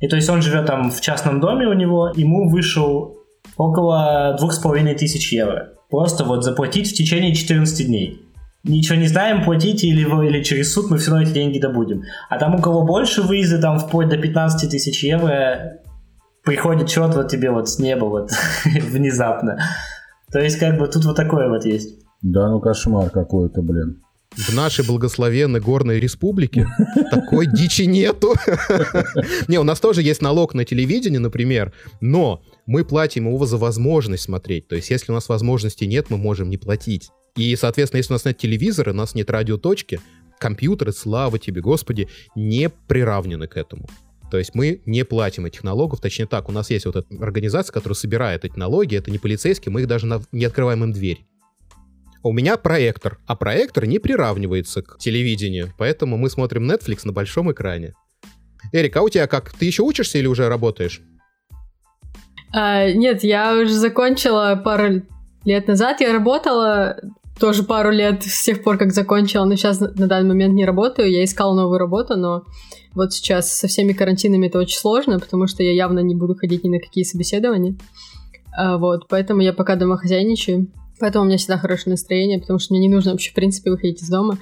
И 0.00 0.08
то 0.08 0.16
есть 0.16 0.28
он 0.28 0.42
живет 0.42 0.66
там 0.66 0.90
в 0.90 1.00
частном 1.00 1.40
доме 1.40 1.66
у 1.66 1.72
него, 1.72 2.12
ему 2.14 2.50
вышел 2.50 3.16
около 3.56 4.36
двух 4.38 4.52
с 4.52 4.58
половиной 4.58 4.94
тысяч 4.94 5.32
евро. 5.32 5.70
Просто 5.90 6.24
вот 6.24 6.44
заплатить 6.44 6.90
в 6.90 6.94
течение 6.94 7.34
14 7.34 7.86
дней. 7.86 8.20
Ничего 8.64 8.96
не 8.96 9.06
знаем, 9.06 9.44
платите 9.44 9.86
или, 9.86 10.02
или 10.26 10.42
через 10.42 10.72
суд, 10.72 10.90
мы 10.90 10.98
все 10.98 11.10
равно 11.10 11.26
эти 11.26 11.34
деньги 11.34 11.58
добудем. 11.58 12.02
А 12.30 12.38
там 12.38 12.54
у 12.54 12.58
кого 12.58 12.82
больше 12.82 13.22
выезда, 13.22 13.60
там 13.60 13.78
вплоть 13.78 14.08
до 14.08 14.16
15 14.16 14.70
тысяч 14.70 15.04
евро, 15.04 15.80
приходит 16.44 16.90
счет 16.90 17.14
вот 17.14 17.28
тебе 17.28 17.50
вот 17.50 17.68
с 17.68 17.78
неба 17.78 18.06
вот 18.06 18.30
внезапно. 18.64 19.58
То 20.32 20.40
есть 20.40 20.58
как 20.58 20.78
бы 20.78 20.88
тут 20.88 21.04
вот 21.04 21.16
такое 21.16 21.48
вот 21.48 21.64
есть. 21.64 22.00
Да, 22.22 22.48
ну 22.48 22.58
кошмар 22.58 23.10
какой-то, 23.10 23.60
блин 23.62 24.03
в 24.36 24.54
нашей 24.54 24.84
благословенной 24.84 25.60
горной 25.60 26.00
республике 26.00 26.66
такой 27.10 27.46
дичи 27.46 27.82
нету. 27.82 28.34
Не, 29.48 29.58
у 29.58 29.62
нас 29.62 29.80
тоже 29.80 30.02
есть 30.02 30.22
налог 30.22 30.54
на 30.54 30.64
телевидение, 30.64 31.20
например, 31.20 31.72
но 32.00 32.42
мы 32.66 32.84
платим 32.84 33.28
его 33.28 33.46
за 33.46 33.56
возможность 33.56 34.24
смотреть. 34.24 34.68
То 34.68 34.76
есть, 34.76 34.90
если 34.90 35.12
у 35.12 35.14
нас 35.14 35.28
возможности 35.28 35.84
нет, 35.84 36.10
мы 36.10 36.16
можем 36.16 36.50
не 36.50 36.56
платить. 36.56 37.10
И, 37.36 37.54
соответственно, 37.56 37.98
если 37.98 38.12
у 38.12 38.16
нас 38.16 38.24
нет 38.24 38.38
телевизора, 38.38 38.92
у 38.92 38.94
нас 38.94 39.14
нет 39.14 39.30
радиоточки, 39.30 40.00
компьютеры, 40.38 40.92
слава 40.92 41.38
тебе, 41.38 41.60
Господи, 41.60 42.08
не 42.34 42.68
приравнены 42.68 43.46
к 43.46 43.56
этому. 43.56 43.88
То 44.30 44.38
есть 44.38 44.54
мы 44.54 44.82
не 44.86 45.04
платим 45.04 45.46
этих 45.46 45.62
налогов, 45.62 46.00
точнее 46.00 46.26
так, 46.26 46.48
у 46.48 46.52
нас 46.52 46.70
есть 46.70 46.86
вот 46.86 46.96
эта 46.96 47.06
организация, 47.22 47.72
которая 47.72 47.94
собирает 47.94 48.44
эти 48.44 48.58
налоги, 48.58 48.96
это 48.96 49.10
не 49.10 49.18
полицейские, 49.18 49.72
мы 49.72 49.82
их 49.82 49.86
даже 49.86 50.06
не 50.32 50.44
открываем 50.44 50.82
им 50.84 50.92
дверь 50.92 51.24
у 52.24 52.32
меня 52.32 52.56
проектор, 52.56 53.18
а 53.26 53.36
проектор 53.36 53.86
не 53.86 53.98
приравнивается 53.98 54.82
к 54.82 54.98
телевидению, 54.98 55.72
поэтому 55.78 56.16
мы 56.16 56.30
смотрим 56.30 56.68
Netflix 56.68 57.00
на 57.04 57.12
большом 57.12 57.52
экране. 57.52 57.94
Эрик, 58.72 58.96
а 58.96 59.02
у 59.02 59.10
тебя 59.10 59.26
как? 59.26 59.52
Ты 59.52 59.66
еще 59.66 59.82
учишься 59.82 60.18
или 60.18 60.26
уже 60.26 60.48
работаешь? 60.48 61.02
А, 62.52 62.90
нет, 62.90 63.22
я 63.24 63.54
уже 63.58 63.74
закончила 63.74 64.60
пару 64.64 65.02
лет 65.44 65.68
назад. 65.68 66.00
Я 66.00 66.14
работала 66.14 66.96
тоже 67.38 67.62
пару 67.62 67.90
лет 67.90 68.22
с 68.22 68.44
тех 68.44 68.62
пор, 68.62 68.78
как 68.78 68.92
закончила, 68.92 69.44
но 69.44 69.56
сейчас 69.56 69.80
на 69.80 70.06
данный 70.06 70.28
момент 70.28 70.54
не 70.54 70.64
работаю. 70.64 71.10
Я 71.10 71.24
искала 71.24 71.54
новую 71.54 71.78
работу, 71.78 72.16
но 72.16 72.44
вот 72.94 73.12
сейчас 73.12 73.52
со 73.52 73.68
всеми 73.68 73.92
карантинами 73.92 74.46
это 74.46 74.58
очень 74.58 74.78
сложно, 74.78 75.18
потому 75.20 75.46
что 75.46 75.62
я 75.62 75.72
явно 75.72 75.98
не 75.98 76.14
буду 76.14 76.34
ходить 76.34 76.64
ни 76.64 76.68
на 76.70 76.78
какие 76.78 77.04
собеседования. 77.04 77.76
А, 78.56 78.78
вот, 78.78 79.08
поэтому 79.08 79.42
я 79.42 79.52
пока 79.52 79.76
дома 79.76 79.98
хозяйничаю. 79.98 80.68
Поэтому 81.04 81.26
у 81.26 81.28
меня 81.28 81.36
всегда 81.36 81.58
хорошее 81.58 81.90
настроение, 81.90 82.38
потому 82.38 82.58
что 82.58 82.72
мне 82.72 82.88
не 82.88 82.94
нужно 82.94 83.10
вообще, 83.10 83.30
в 83.30 83.34
принципе, 83.34 83.70
выходить 83.70 84.02
из 84.02 84.08
дома. 84.08 84.38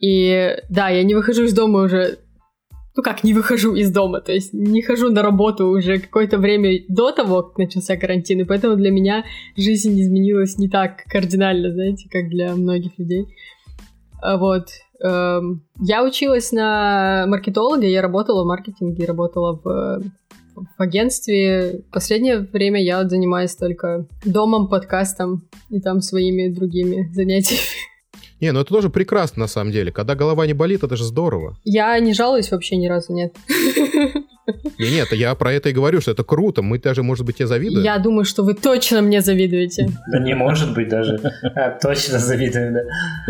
И 0.00 0.56
да, 0.70 0.88
я 0.88 1.02
не 1.02 1.14
выхожу 1.14 1.44
из 1.44 1.52
дома 1.52 1.82
уже 1.82 2.20
ну 2.96 3.02
как, 3.02 3.22
не 3.22 3.34
выхожу 3.34 3.74
из 3.74 3.90
дома, 3.90 4.22
то 4.22 4.32
есть 4.32 4.54
не 4.54 4.80
хожу 4.80 5.10
на 5.10 5.20
работу 5.20 5.66
уже 5.66 5.98
какое-то 5.98 6.38
время 6.38 6.78
до 6.88 7.12
того, 7.12 7.42
как 7.42 7.58
начался 7.58 7.98
карантин, 7.98 8.40
и 8.40 8.44
поэтому 8.44 8.76
для 8.76 8.90
меня 8.90 9.26
жизнь 9.58 10.00
изменилась 10.00 10.56
не 10.56 10.70
так 10.70 11.04
кардинально, 11.04 11.70
знаете, 11.70 12.08
как 12.10 12.30
для 12.30 12.54
многих 12.54 12.98
людей. 12.98 13.26
А 14.22 14.38
вот. 14.38 14.68
Эм, 15.02 15.66
я 15.82 16.02
училась 16.02 16.50
на 16.50 17.26
маркетолога, 17.28 17.84
я 17.84 18.00
работала 18.00 18.42
в 18.42 18.46
маркетинге, 18.46 19.04
работала 19.04 19.60
в 19.62 20.00
в 20.56 20.82
агентстве. 20.82 21.82
Последнее 21.92 22.38
время 22.38 22.82
я 22.82 23.08
занимаюсь 23.08 23.54
только 23.54 24.06
домом, 24.24 24.68
подкастом 24.68 25.48
и 25.70 25.80
там 25.80 26.00
своими 26.00 26.48
другими 26.48 27.10
занятиями. 27.12 27.60
Не, 28.40 28.52
ну 28.52 28.60
это 28.60 28.74
тоже 28.74 28.90
прекрасно 28.90 29.40
на 29.40 29.46
самом 29.46 29.72
деле. 29.72 29.92
Когда 29.92 30.14
голова 30.14 30.46
не 30.46 30.52
болит, 30.52 30.82
это 30.82 30.96
же 30.96 31.04
здорово. 31.04 31.56
Я 31.64 31.98
не 32.00 32.12
жалуюсь 32.12 32.50
вообще 32.50 32.76
ни 32.76 32.86
разу, 32.86 33.14
нет. 33.14 33.34
Не, 34.78 34.90
нет, 34.90 35.12
я 35.12 35.34
про 35.34 35.52
это 35.52 35.68
и 35.68 35.72
говорю, 35.72 36.00
что 36.00 36.12
это 36.12 36.24
круто. 36.24 36.62
Мы 36.62 36.78
даже, 36.78 37.02
может 37.02 37.26
быть, 37.26 37.36
тебе 37.36 37.46
завидуем. 37.46 37.84
Я 37.84 37.98
думаю, 37.98 38.24
что 38.24 38.42
вы 38.42 38.54
точно 38.54 39.02
мне 39.02 39.20
завидуете. 39.20 39.88
Да 40.10 40.18
не 40.18 40.34
может 40.34 40.74
быть 40.74 40.88
даже. 40.88 41.20
А, 41.56 41.70
точно 41.70 42.18
завидуем, 42.18 42.74
да. 42.74 42.80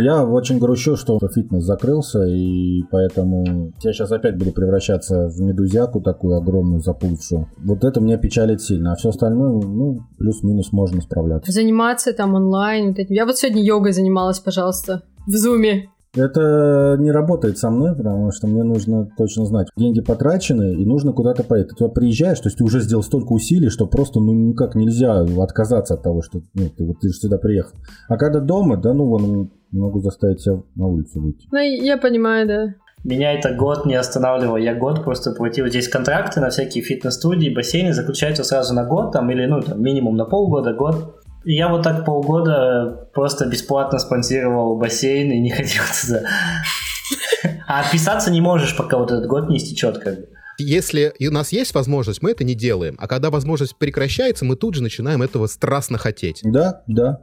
Я 0.02 0.24
очень 0.24 0.58
грущу, 0.58 0.96
что 0.96 1.18
фитнес 1.32 1.62
закрылся, 1.62 2.24
и 2.24 2.82
поэтому 2.90 3.72
я 3.82 3.92
сейчас 3.92 4.10
опять 4.10 4.36
буду 4.36 4.52
превращаться 4.52 5.28
в 5.28 5.40
медузяку 5.40 6.00
такую 6.00 6.36
огромную, 6.36 6.80
заплывшую. 6.80 7.48
Вот 7.58 7.84
это 7.84 8.00
меня 8.00 8.16
печалит 8.18 8.60
сильно, 8.62 8.92
а 8.92 8.96
все 8.96 9.10
остальное, 9.10 9.50
ну, 9.50 10.00
плюс-минус 10.18 10.72
можно 10.72 11.00
справляться. 11.00 11.52
Заниматься 11.52 12.12
там 12.12 12.34
онлайн. 12.34 12.94
Я 13.08 13.26
вот 13.26 13.36
сегодня 13.36 13.62
йогой 13.62 13.92
занималась, 13.92 14.40
пожалуйста, 14.40 15.02
в 15.26 15.32
зуме. 15.32 15.88
Это 16.16 16.96
не 16.98 17.10
работает 17.10 17.58
со 17.58 17.70
мной, 17.70 17.94
потому 17.94 18.30
что 18.32 18.46
мне 18.46 18.62
нужно 18.62 19.08
точно 19.16 19.44
знать, 19.44 19.68
деньги 19.76 20.00
потрачены, 20.00 20.74
и 20.74 20.84
нужно 20.86 21.12
куда-то 21.12 21.44
поехать. 21.44 21.70
Ты 21.70 21.76
туда 21.76 21.90
приезжаешь, 21.90 22.40
то 22.40 22.48
есть 22.48 22.58
ты 22.58 22.64
уже 22.64 22.80
сделал 22.80 23.02
столько 23.02 23.32
усилий, 23.32 23.68
что 23.68 23.86
просто 23.86 24.20
ну 24.20 24.32
никак 24.32 24.74
нельзя 24.74 25.20
отказаться 25.20 25.94
от 25.94 26.02
того, 26.02 26.22
что 26.22 26.40
ну, 26.54 26.68
ты, 26.76 26.84
вот, 26.84 27.00
ты 27.00 27.08
же 27.08 27.14
сюда 27.14 27.38
приехал. 27.38 27.76
А 28.08 28.16
когда 28.16 28.40
дома, 28.40 28.76
да 28.76 28.94
ну 28.94 29.06
вон, 29.06 29.50
могу 29.72 30.00
заставить 30.00 30.40
себя 30.40 30.62
на 30.74 30.86
улицу 30.86 31.20
выйти. 31.20 31.46
Ну, 31.50 31.58
я 31.58 31.98
понимаю, 31.98 32.46
да. 32.46 32.74
Меня 33.04 33.34
это 33.34 33.54
год 33.54 33.86
не 33.86 33.94
останавливало. 33.94 34.56
Я 34.56 34.74
год 34.74 35.04
просто 35.04 35.32
платил 35.32 35.68
здесь 35.68 35.88
контракты 35.88 36.40
на 36.40 36.50
всякие 36.50 36.82
фитнес-студии, 36.82 37.54
бассейны 37.54 37.92
заключаются 37.92 38.42
сразу 38.42 38.74
на 38.74 38.84
год, 38.84 39.12
там, 39.12 39.30
или, 39.30 39.46
ну, 39.46 39.60
там, 39.60 39.80
минимум 39.80 40.16
на 40.16 40.24
полгода, 40.24 40.72
год. 40.72 41.20
Я 41.48 41.68
вот 41.68 41.84
так 41.84 42.04
полгода 42.04 43.08
просто 43.14 43.46
бесплатно 43.46 44.00
спонсировал 44.00 44.76
бассейн 44.76 45.30
и 45.30 45.38
не 45.38 45.50
ходил 45.52 45.82
туда. 46.02 46.22
А 47.68 47.82
отписаться 47.82 48.32
не 48.32 48.40
можешь, 48.40 48.76
пока 48.76 48.98
вот 48.98 49.12
этот 49.12 49.28
год 49.28 49.48
не 49.48 49.58
истечет, 49.58 49.98
как 49.98 50.16
бы. 50.16 50.28
Если 50.58 51.14
у 51.20 51.30
нас 51.30 51.52
есть 51.52 51.72
возможность, 51.72 52.20
мы 52.20 52.32
это 52.32 52.42
не 52.42 52.56
делаем. 52.56 52.96
А 52.98 53.06
когда 53.06 53.30
возможность 53.30 53.76
прекращается, 53.76 54.44
мы 54.44 54.56
тут 54.56 54.74
же 54.74 54.82
начинаем 54.82 55.22
этого 55.22 55.46
страстно 55.46 55.98
хотеть. 55.98 56.40
Да, 56.42 56.82
да. 56.88 57.20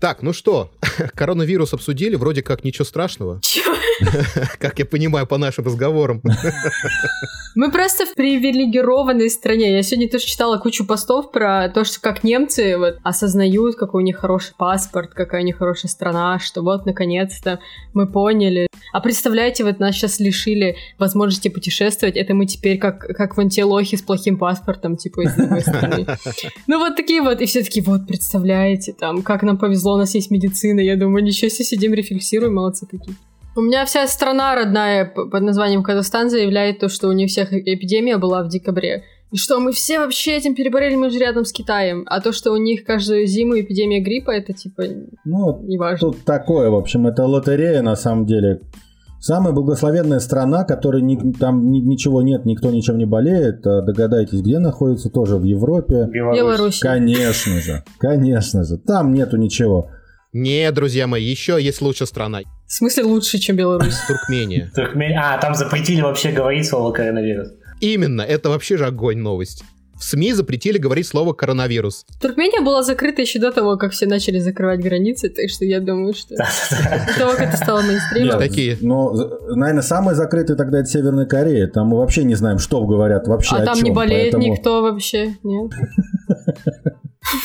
Так, 0.00 0.22
ну 0.22 0.32
что, 0.32 0.70
коронавирус 1.14 1.74
обсудили, 1.74 2.16
вроде 2.16 2.42
как 2.42 2.64
ничего 2.64 2.86
страшного. 2.86 3.40
Чё? 3.42 3.73
Как 4.58 4.78
я 4.78 4.86
понимаю 4.86 5.26
по 5.26 5.38
нашим 5.38 5.64
разговорам. 5.64 6.22
Мы 7.54 7.70
просто 7.70 8.04
в 8.06 8.14
привилегированной 8.14 9.30
стране. 9.30 9.72
Я 9.72 9.82
сегодня 9.82 10.08
тоже 10.10 10.26
читала 10.26 10.58
кучу 10.58 10.84
постов 10.84 11.30
про 11.30 11.68
то, 11.68 11.84
что 11.84 12.00
как 12.00 12.24
немцы 12.24 12.76
вот 12.76 12.98
осознают, 13.04 13.76
какой 13.76 14.02
у 14.02 14.04
них 14.04 14.16
хороший 14.16 14.54
паспорт, 14.56 15.14
какая 15.14 15.42
у 15.42 15.44
них 15.44 15.58
хорошая 15.58 15.88
страна, 15.88 16.40
что 16.40 16.62
вот 16.62 16.84
наконец-то 16.84 17.60
мы 17.92 18.10
поняли. 18.10 18.66
А 18.92 19.00
представляете, 19.00 19.64
вот 19.64 19.78
нас 19.78 19.94
сейчас 19.94 20.18
лишили 20.18 20.76
возможности 20.98 21.48
путешествовать, 21.48 22.16
это 22.16 22.34
мы 22.34 22.46
теперь 22.46 22.78
как, 22.78 23.00
как 23.00 23.36
вон 23.36 23.48
те 23.48 23.64
лохи 23.64 23.96
с 23.96 24.02
плохим 24.02 24.36
паспортом, 24.36 24.96
типа, 24.96 25.22
из 25.22 25.34
другой 25.34 25.60
страны. 25.60 26.06
Ну 26.66 26.78
вот 26.78 26.96
такие 26.96 27.22
вот, 27.22 27.40
и 27.40 27.46
все 27.46 27.62
такие, 27.62 27.84
вот, 27.84 28.06
представляете, 28.06 28.92
там, 28.92 29.22
как 29.22 29.42
нам 29.42 29.58
повезло, 29.58 29.94
у 29.94 29.98
нас 29.98 30.14
есть 30.14 30.30
медицина. 30.30 30.80
Я 30.80 30.96
думаю, 30.96 31.22
ничего 31.24 31.48
себе, 31.48 31.64
сидим, 31.64 31.94
рефлексируем, 31.94 32.54
молодцы 32.54 32.86
какие. 32.86 33.16
У 33.56 33.60
меня 33.60 33.84
вся 33.84 34.06
страна 34.08 34.54
родная 34.56 35.04
под 35.04 35.40
названием 35.42 35.82
Казахстан 35.82 36.28
заявляет 36.28 36.80
то, 36.80 36.88
что 36.88 37.08
у 37.08 37.12
них 37.12 37.28
всех 37.30 37.52
эпидемия 37.52 38.18
была 38.18 38.42
в 38.42 38.48
декабре. 38.48 39.04
И 39.30 39.36
что 39.36 39.58
мы 39.60 39.72
все 39.72 39.98
вообще 39.98 40.36
этим 40.36 40.54
переболели, 40.54 40.96
мы 40.96 41.10
же 41.10 41.18
рядом 41.18 41.44
с 41.44 41.52
Китаем. 41.52 42.04
А 42.06 42.20
то, 42.20 42.32
что 42.32 42.52
у 42.52 42.56
них 42.56 42.84
каждую 42.84 43.26
зиму 43.26 43.58
эпидемия 43.60 44.00
гриппа, 44.00 44.30
это 44.30 44.52
типа 44.52 44.84
Ну, 45.24 45.60
неважно. 45.66 45.98
тут 46.10 46.24
такое, 46.24 46.68
в 46.70 46.74
общем, 46.74 47.06
это 47.06 47.24
лотерея 47.26 47.82
на 47.82 47.96
самом 47.96 48.26
деле. 48.26 48.60
Самая 49.20 49.52
благословенная 49.54 50.18
страна, 50.20 50.64
которой 50.64 51.00
ни- 51.02 51.32
там 51.32 51.70
ни- 51.70 51.80
ничего 51.80 52.22
нет, 52.22 52.44
никто 52.44 52.70
ничем 52.70 52.98
не 52.98 53.06
болеет. 53.06 53.66
А 53.66 53.80
Догадайтесь, 53.82 54.40
где 54.40 54.58
находится? 54.58 55.08
Тоже 55.10 55.36
в 55.36 55.44
Европе. 55.44 56.08
Беларусь. 56.12 56.38
Беларусь. 56.38 56.78
Конечно 56.80 57.60
же, 57.60 57.82
конечно 57.98 58.64
же. 58.64 58.76
Там 58.78 59.14
нету 59.14 59.36
ничего. 59.36 59.88
Не, 60.32 60.70
друзья 60.72 61.06
мои, 61.06 61.24
еще 61.24 61.56
есть 61.60 61.80
лучшая 61.80 62.06
страна. 62.06 62.40
В 62.66 62.72
смысле 62.72 63.04
лучше, 63.04 63.38
чем 63.38 63.56
Беларусь? 63.56 63.96
Туркмения. 64.08 64.70
Туркмен- 64.76 65.16
А, 65.18 65.38
там 65.38 65.54
запретили 65.54 66.00
вообще 66.00 66.32
говорить 66.32 66.66
слово 66.66 66.92
коронавирус. 66.92 67.48
Именно, 67.80 68.22
это 68.22 68.48
вообще 68.48 68.76
же 68.76 68.86
огонь 68.86 69.18
новость. 69.18 69.62
В 69.96 70.02
СМИ 70.02 70.32
запретили 70.32 70.78
говорить 70.78 71.06
слово 71.06 71.34
коронавирус. 71.34 72.04
Туркмения 72.20 72.60
была 72.62 72.82
закрыта 72.82 73.22
еще 73.22 73.38
до 73.38 73.52
того, 73.52 73.76
как 73.76 73.92
все 73.92 74.06
начали 74.06 74.40
закрывать 74.40 74.80
границы, 74.80 75.28
так 75.28 75.48
что 75.48 75.64
я 75.64 75.80
думаю, 75.80 76.14
что 76.14 76.34
до 76.34 77.18
того, 77.18 77.32
как 77.32 77.54
это 77.54 77.56
стало 77.56 77.82
мейнстримом. 77.82 78.38
Такие. 78.38 78.76
Но, 78.80 79.12
наверное, 79.54 79.82
самый 79.82 80.14
закрытый 80.16 80.56
тогда 80.56 80.80
это 80.80 80.88
Северная 80.88 81.26
Корея. 81.26 81.68
Там 81.68 81.88
мы 81.88 81.98
вообще 81.98 82.24
не 82.24 82.34
знаем, 82.34 82.58
что 82.58 82.84
говорят 82.84 83.28
вообще 83.28 83.54
А 83.54 83.64
там 83.64 83.80
не 83.80 83.92
болеет 83.92 84.34
никто 84.34 84.82
вообще, 84.82 85.36
нет? 85.44 85.72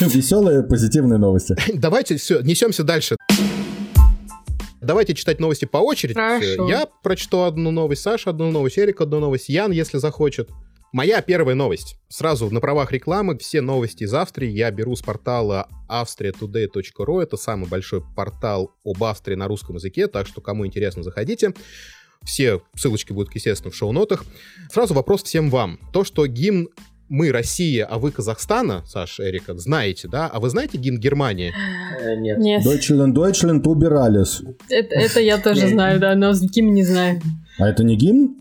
Веселые 0.00 0.62
позитивные 0.62 1.18
новости. 1.18 1.54
Давайте 1.74 2.16
все, 2.16 2.40
несемся 2.40 2.84
дальше. 2.84 3.16
Давайте 4.80 5.14
читать 5.14 5.40
новости 5.40 5.66
по 5.66 5.78
очереди. 5.78 6.14
Хорошо. 6.14 6.68
Я 6.68 6.86
прочту 7.02 7.42
одну 7.42 7.70
новость, 7.70 8.02
Саша 8.02 8.30
одну 8.30 8.50
новость, 8.50 8.78
Эрик 8.78 9.00
одну 9.00 9.20
новость, 9.20 9.48
Ян, 9.48 9.70
если 9.72 9.98
захочет. 9.98 10.50
Моя 10.92 11.22
первая 11.22 11.54
новость. 11.54 11.96
Сразу 12.08 12.50
на 12.50 12.60
правах 12.60 12.90
рекламы 12.90 13.38
все 13.38 13.60
новости 13.60 14.02
из 14.04 14.12
Австрии 14.12 14.50
я 14.50 14.70
беру 14.72 14.96
с 14.96 15.02
портала 15.02 15.68
austriatoday.ru. 15.88 17.22
Это 17.22 17.36
самый 17.36 17.68
большой 17.68 18.02
портал 18.16 18.72
об 18.84 19.04
Австрии 19.04 19.36
на 19.36 19.46
русском 19.46 19.76
языке, 19.76 20.08
так 20.08 20.26
что 20.26 20.40
кому 20.40 20.66
интересно, 20.66 21.04
заходите. 21.04 21.54
Все 22.24 22.60
ссылочки 22.74 23.12
будут, 23.12 23.34
естественно, 23.34 23.70
в 23.70 23.76
шоу-нотах. 23.76 24.24
Сразу 24.70 24.92
вопрос 24.94 25.22
всем 25.22 25.48
вам. 25.48 25.78
То, 25.92 26.04
что 26.04 26.26
гимн 26.26 26.68
мы 27.10 27.32
Россия, 27.32 27.84
а 27.84 27.98
вы 27.98 28.12
Казахстана, 28.12 28.82
Саша, 28.86 29.28
Эрика, 29.28 29.54
знаете, 29.58 30.08
да? 30.08 30.28
А 30.28 30.38
вы 30.38 30.48
знаете 30.48 30.78
гимн 30.78 30.98
Германии? 30.98 31.52
Э, 32.00 32.14
Нет. 32.14 32.38
Нет. 32.38 32.64
Deutschland, 32.64 33.12
Deutschland 33.12 33.66
убирались. 33.66 34.40
Это, 34.68 34.94
это 34.94 35.20
я 35.20 35.38
тоже 35.38 35.68
знаю, 35.68 35.98
да, 35.98 36.14
но 36.14 36.32
с 36.32 36.48
кем 36.50 36.72
не 36.72 36.84
знаю. 36.84 37.20
А 37.58 37.68
это 37.68 37.82
не 37.82 37.96
гимн? 37.96 38.36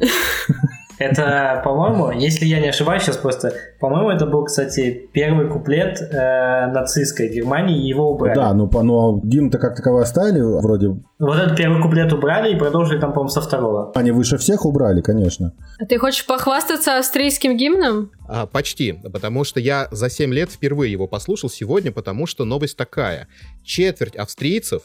Это, 0.98 1.60
по-моему, 1.64 2.10
если 2.10 2.44
я 2.46 2.60
не 2.60 2.68
ошибаюсь, 2.68 3.02
сейчас 3.02 3.16
просто, 3.16 3.52
по-моему, 3.80 4.10
это 4.10 4.26
был, 4.26 4.44
кстати, 4.44 5.08
первый 5.12 5.48
куплет 5.48 6.00
э, 6.00 6.66
нацистской 6.72 7.28
Германии, 7.28 7.86
его 7.86 8.10
убрали. 8.12 8.34
Да, 8.34 8.52
ну, 8.54 8.68
по- 8.68 8.82
ну 8.82 9.20
гимн-то 9.22 9.58
как 9.58 9.76
таковой 9.76 10.02
оставили 10.02 10.40
вроде. 10.40 10.88
Вот 11.18 11.38
этот 11.38 11.56
первый 11.56 11.80
куплет 11.80 12.12
убрали 12.12 12.54
и 12.54 12.58
продолжили 12.58 12.98
там, 12.98 13.12
по-моему, 13.12 13.30
со 13.30 13.40
второго. 13.40 13.92
Они 13.94 14.10
выше 14.10 14.38
всех 14.38 14.64
убрали, 14.64 15.00
конечно. 15.00 15.52
А 15.80 15.84
ты 15.86 15.98
хочешь 15.98 16.26
похвастаться 16.26 16.98
австрийским 16.98 17.56
гимном? 17.56 18.10
А, 18.28 18.46
почти, 18.46 18.92
потому 19.12 19.44
что 19.44 19.60
я 19.60 19.88
за 19.90 20.10
7 20.10 20.32
лет 20.32 20.50
впервые 20.50 20.90
его 20.90 21.06
послушал 21.06 21.48
сегодня, 21.48 21.92
потому 21.92 22.26
что 22.26 22.44
новость 22.44 22.76
такая. 22.76 23.28
Четверть 23.62 24.16
австрийцев 24.16 24.82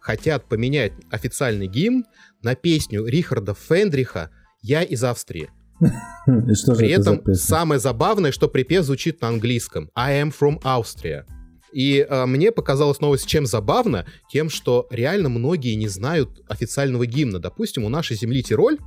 хотят 0.00 0.44
поменять 0.44 0.92
официальный 1.10 1.66
гимн 1.66 2.04
на 2.42 2.54
песню 2.54 3.04
Рихарда 3.04 3.54
Фендриха 3.54 4.30
«Я 4.62 4.82
из 4.82 5.02
Австрии». 5.04 5.50
При 6.26 6.90
этом 6.90 7.22
самое 7.34 7.78
забавное, 7.80 8.32
что 8.32 8.48
припев 8.48 8.84
звучит 8.84 9.20
на 9.20 9.28
английском. 9.28 9.90
I 9.94 10.22
am 10.22 10.34
from 10.38 10.60
Austria. 10.62 11.24
И 11.72 12.06
э, 12.08 12.26
мне 12.26 12.50
показалась 12.50 13.00
новость 13.00 13.26
чем 13.26 13.46
забавно, 13.46 14.06
тем, 14.30 14.48
что 14.48 14.86
реально 14.90 15.28
многие 15.28 15.74
не 15.74 15.88
знают 15.88 16.40
официального 16.48 17.06
гимна. 17.06 17.38
Допустим, 17.38 17.84
у 17.84 17.88
нашей 17.88 18.16
земли 18.16 18.42
Тироль 18.42 18.78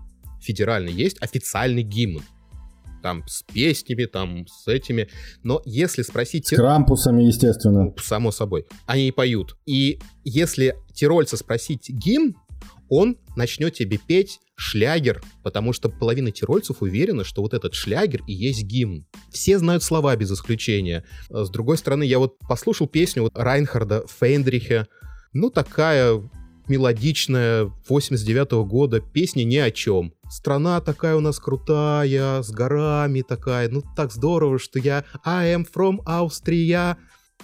федеральный 0.42 0.92
есть 0.92 1.22
официальный 1.22 1.84
гимн. 1.84 2.24
Там 3.04 3.24
с 3.28 3.44
песнями, 3.44 4.06
там 4.06 4.46
с 4.48 4.68
этими. 4.68 5.08
Но 5.44 5.62
если 5.66 6.04
спросить... 6.04 6.48
С 6.48 6.50
Тир- 6.50 6.60
крампусами, 6.60 7.24
естественно. 7.24 7.94
само 8.00 8.32
собой. 8.32 8.66
Они 8.86 9.08
и 9.08 9.12
поют. 9.12 9.58
И 9.66 10.00
если 10.24 10.76
тирольца 10.94 11.38
спросить 11.38 11.90
гимн, 11.90 12.36
он 12.90 13.18
начнет 13.36 13.74
тебе 13.74 13.98
петь 13.98 14.40
шлягер, 14.56 15.24
потому 15.44 15.74
что 15.74 15.90
половина 15.90 16.32
тирольцев 16.32 16.82
уверена, 16.82 17.24
что 17.24 17.42
вот 17.42 17.54
этот 17.54 17.74
шлягер 17.74 18.22
и 18.28 18.34
есть 18.34 18.64
гимн. 18.64 19.06
Все 19.32 19.58
знают 19.58 19.84
слова 19.84 20.16
без 20.16 20.32
исключения. 20.32 21.04
С 21.30 21.50
другой 21.50 21.78
стороны, 21.78 22.04
я 22.04 22.20
вот 22.20 22.38
послушал 22.40 22.88
песню 22.88 23.24
вот 23.24 23.38
Райнхарда 23.38 24.06
Фейндрихе. 24.08 24.88
Ну, 25.34 25.50
такая 25.50 26.22
мелодичная, 26.68 27.72
89 27.88 28.52
года, 28.68 29.00
песня 29.00 29.44
ни 29.44 29.58
о 29.58 29.72
чем. 29.72 30.14
Страна 30.30 30.80
такая 30.80 31.16
у 31.16 31.20
нас 31.20 31.40
крутая, 31.40 32.42
с 32.42 32.50
горами 32.52 33.22
такая, 33.22 33.68
ну 33.70 33.84
так 33.96 34.12
здорово, 34.12 34.60
что 34.60 34.80
я 34.80 35.04
I 35.26 35.54
am 35.56 35.68
from 35.70 35.98
Austria. 36.06 36.96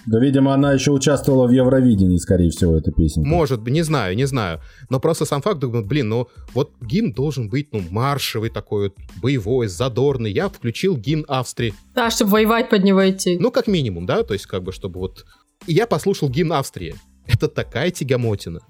Да, 0.06 0.20
видимо, 0.20 0.54
она 0.54 0.74
еще 0.74 0.92
участвовала 0.92 1.48
в 1.48 1.52
Евровидении, 1.52 2.18
скорее 2.18 2.50
всего, 2.50 2.76
эта 2.76 2.92
песня. 2.92 3.24
Может 3.26 3.62
быть, 3.62 3.74
не 3.74 3.82
знаю, 3.82 4.16
не 4.16 4.26
знаю. 4.26 4.62
Но 4.90 5.00
просто 5.00 5.26
сам 5.26 5.42
факт, 5.42 5.60
думаю, 5.60 5.86
блин, 5.86 6.10
ну 6.10 6.28
вот 6.54 6.72
гимн 6.82 7.12
должен 7.14 7.50
быть, 7.50 7.70
ну, 7.74 7.82
маршевый 7.90 8.50
такой 8.50 8.84
вот, 8.84 8.96
боевой, 9.22 9.68
задорный. 9.68 10.32
Я 10.32 10.50
включил 10.50 10.96
гимн 10.96 11.26
Австрии. 11.28 11.74
Да, 11.96 12.10
чтобы 12.10 12.32
воевать 12.32 12.70
под 12.70 12.84
него 12.84 13.10
идти. 13.10 13.38
Ну, 13.40 13.52
как 13.52 13.68
минимум, 13.68 14.06
да, 14.06 14.24
то 14.24 14.34
есть 14.34 14.46
как 14.46 14.64
бы, 14.64 14.72
чтобы 14.72 15.00
вот... 15.00 15.26
И 15.66 15.74
я 15.74 15.88
послушал 15.88 16.30
гимн 16.30 16.54
Австрии. 16.54 16.96
Это 17.28 17.48
такая 17.48 17.92
тягомотина. 17.92 18.62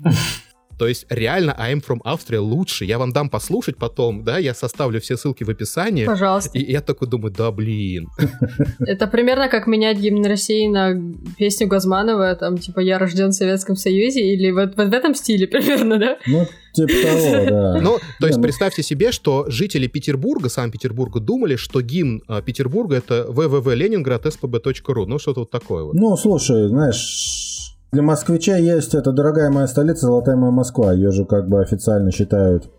То 0.77 0.87
есть 0.87 1.05
реально 1.09 1.55
I'm 1.59 1.83
from 1.83 1.99
Austria 2.05 2.39
лучше. 2.39 2.85
Я 2.85 2.99
вам 2.99 3.11
дам 3.11 3.29
послушать 3.29 3.77
потом, 3.77 4.23
да, 4.23 4.37
я 4.37 4.53
составлю 4.53 5.01
все 5.01 5.17
ссылки 5.17 5.43
в 5.43 5.49
описании. 5.49 6.05
Пожалуйста. 6.05 6.57
И 6.57 6.71
я 6.71 6.81
такой 6.81 7.07
думаю, 7.07 7.33
да 7.35 7.51
блин. 7.51 8.07
Это 8.79 9.07
примерно 9.07 9.49
как 9.49 9.67
менять 9.67 9.97
гимн 9.97 10.25
России 10.25 10.67
на 10.67 10.93
песню 11.37 11.67
Газманова, 11.67 12.35
там, 12.35 12.57
типа, 12.57 12.79
«Я 12.79 12.99
рожден 12.99 13.29
в 13.29 13.33
Советском 13.33 13.75
Союзе», 13.75 14.21
или 14.21 14.51
вот, 14.51 14.75
вот 14.75 14.87
в 14.87 14.93
этом 14.93 15.15
стиле 15.15 15.47
примерно, 15.47 15.97
да? 15.97 16.17
Ну, 16.27 16.45
типа 16.73 16.93
того, 17.07 17.45
да. 17.49 17.81
Ну, 17.81 17.97
то 18.19 18.27
есть 18.27 18.37
ну- 18.37 18.43
представьте 18.43 18.83
себе, 18.83 19.11
что 19.11 19.45
жители 19.47 19.87
Петербурга, 19.87 20.49
Санкт-Петербурга, 20.49 21.19
думали, 21.19 21.55
что 21.55 21.81
гимн 21.81 22.21
а, 22.27 22.41
Петербурга 22.41 22.97
это 22.97 23.25
www.leningrad.spb.ru. 23.29 25.05
Ну, 25.05 25.19
что-то 25.19 25.41
вот 25.41 25.51
такое 25.51 25.83
вот. 25.83 25.93
Ну, 25.95 26.15
слушай, 26.17 26.67
знаешь, 26.67 27.56
для 27.91 28.01
москвича 28.01 28.57
есть 28.57 28.93
это 28.93 29.11
дорогая 29.11 29.49
моя 29.49 29.67
столица, 29.67 30.07
золотая 30.07 30.35
моя 30.35 30.51
Москва. 30.51 30.93
Ее 30.93 31.11
же 31.11 31.25
как 31.25 31.47
бы 31.47 31.61
официально 31.61 32.11
считают 32.11 32.69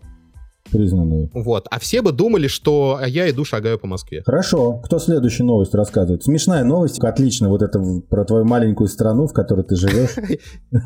признанной. 0.71 1.31
Вот. 1.33 1.65
А 1.71 1.79
все 1.79 2.01
бы 2.01 2.11
думали, 2.11 2.47
что 2.47 2.99
я 3.05 3.29
иду 3.29 3.43
шагаю 3.43 3.79
по 3.79 3.87
Москве. 3.87 4.21
Хорошо, 4.23 4.73
кто 4.73 4.99
следующую 4.99 5.47
новость 5.47 5.73
рассказывает? 5.73 6.23
Смешная 6.23 6.63
новость, 6.63 6.99
отлично, 6.99 7.49
вот 7.49 7.63
это 7.63 7.81
про 8.09 8.23
твою 8.23 8.45
маленькую 8.45 8.87
страну, 8.87 9.25
в 9.27 9.33
которой 9.33 9.63
ты 9.63 9.75
живешь. 9.75 10.15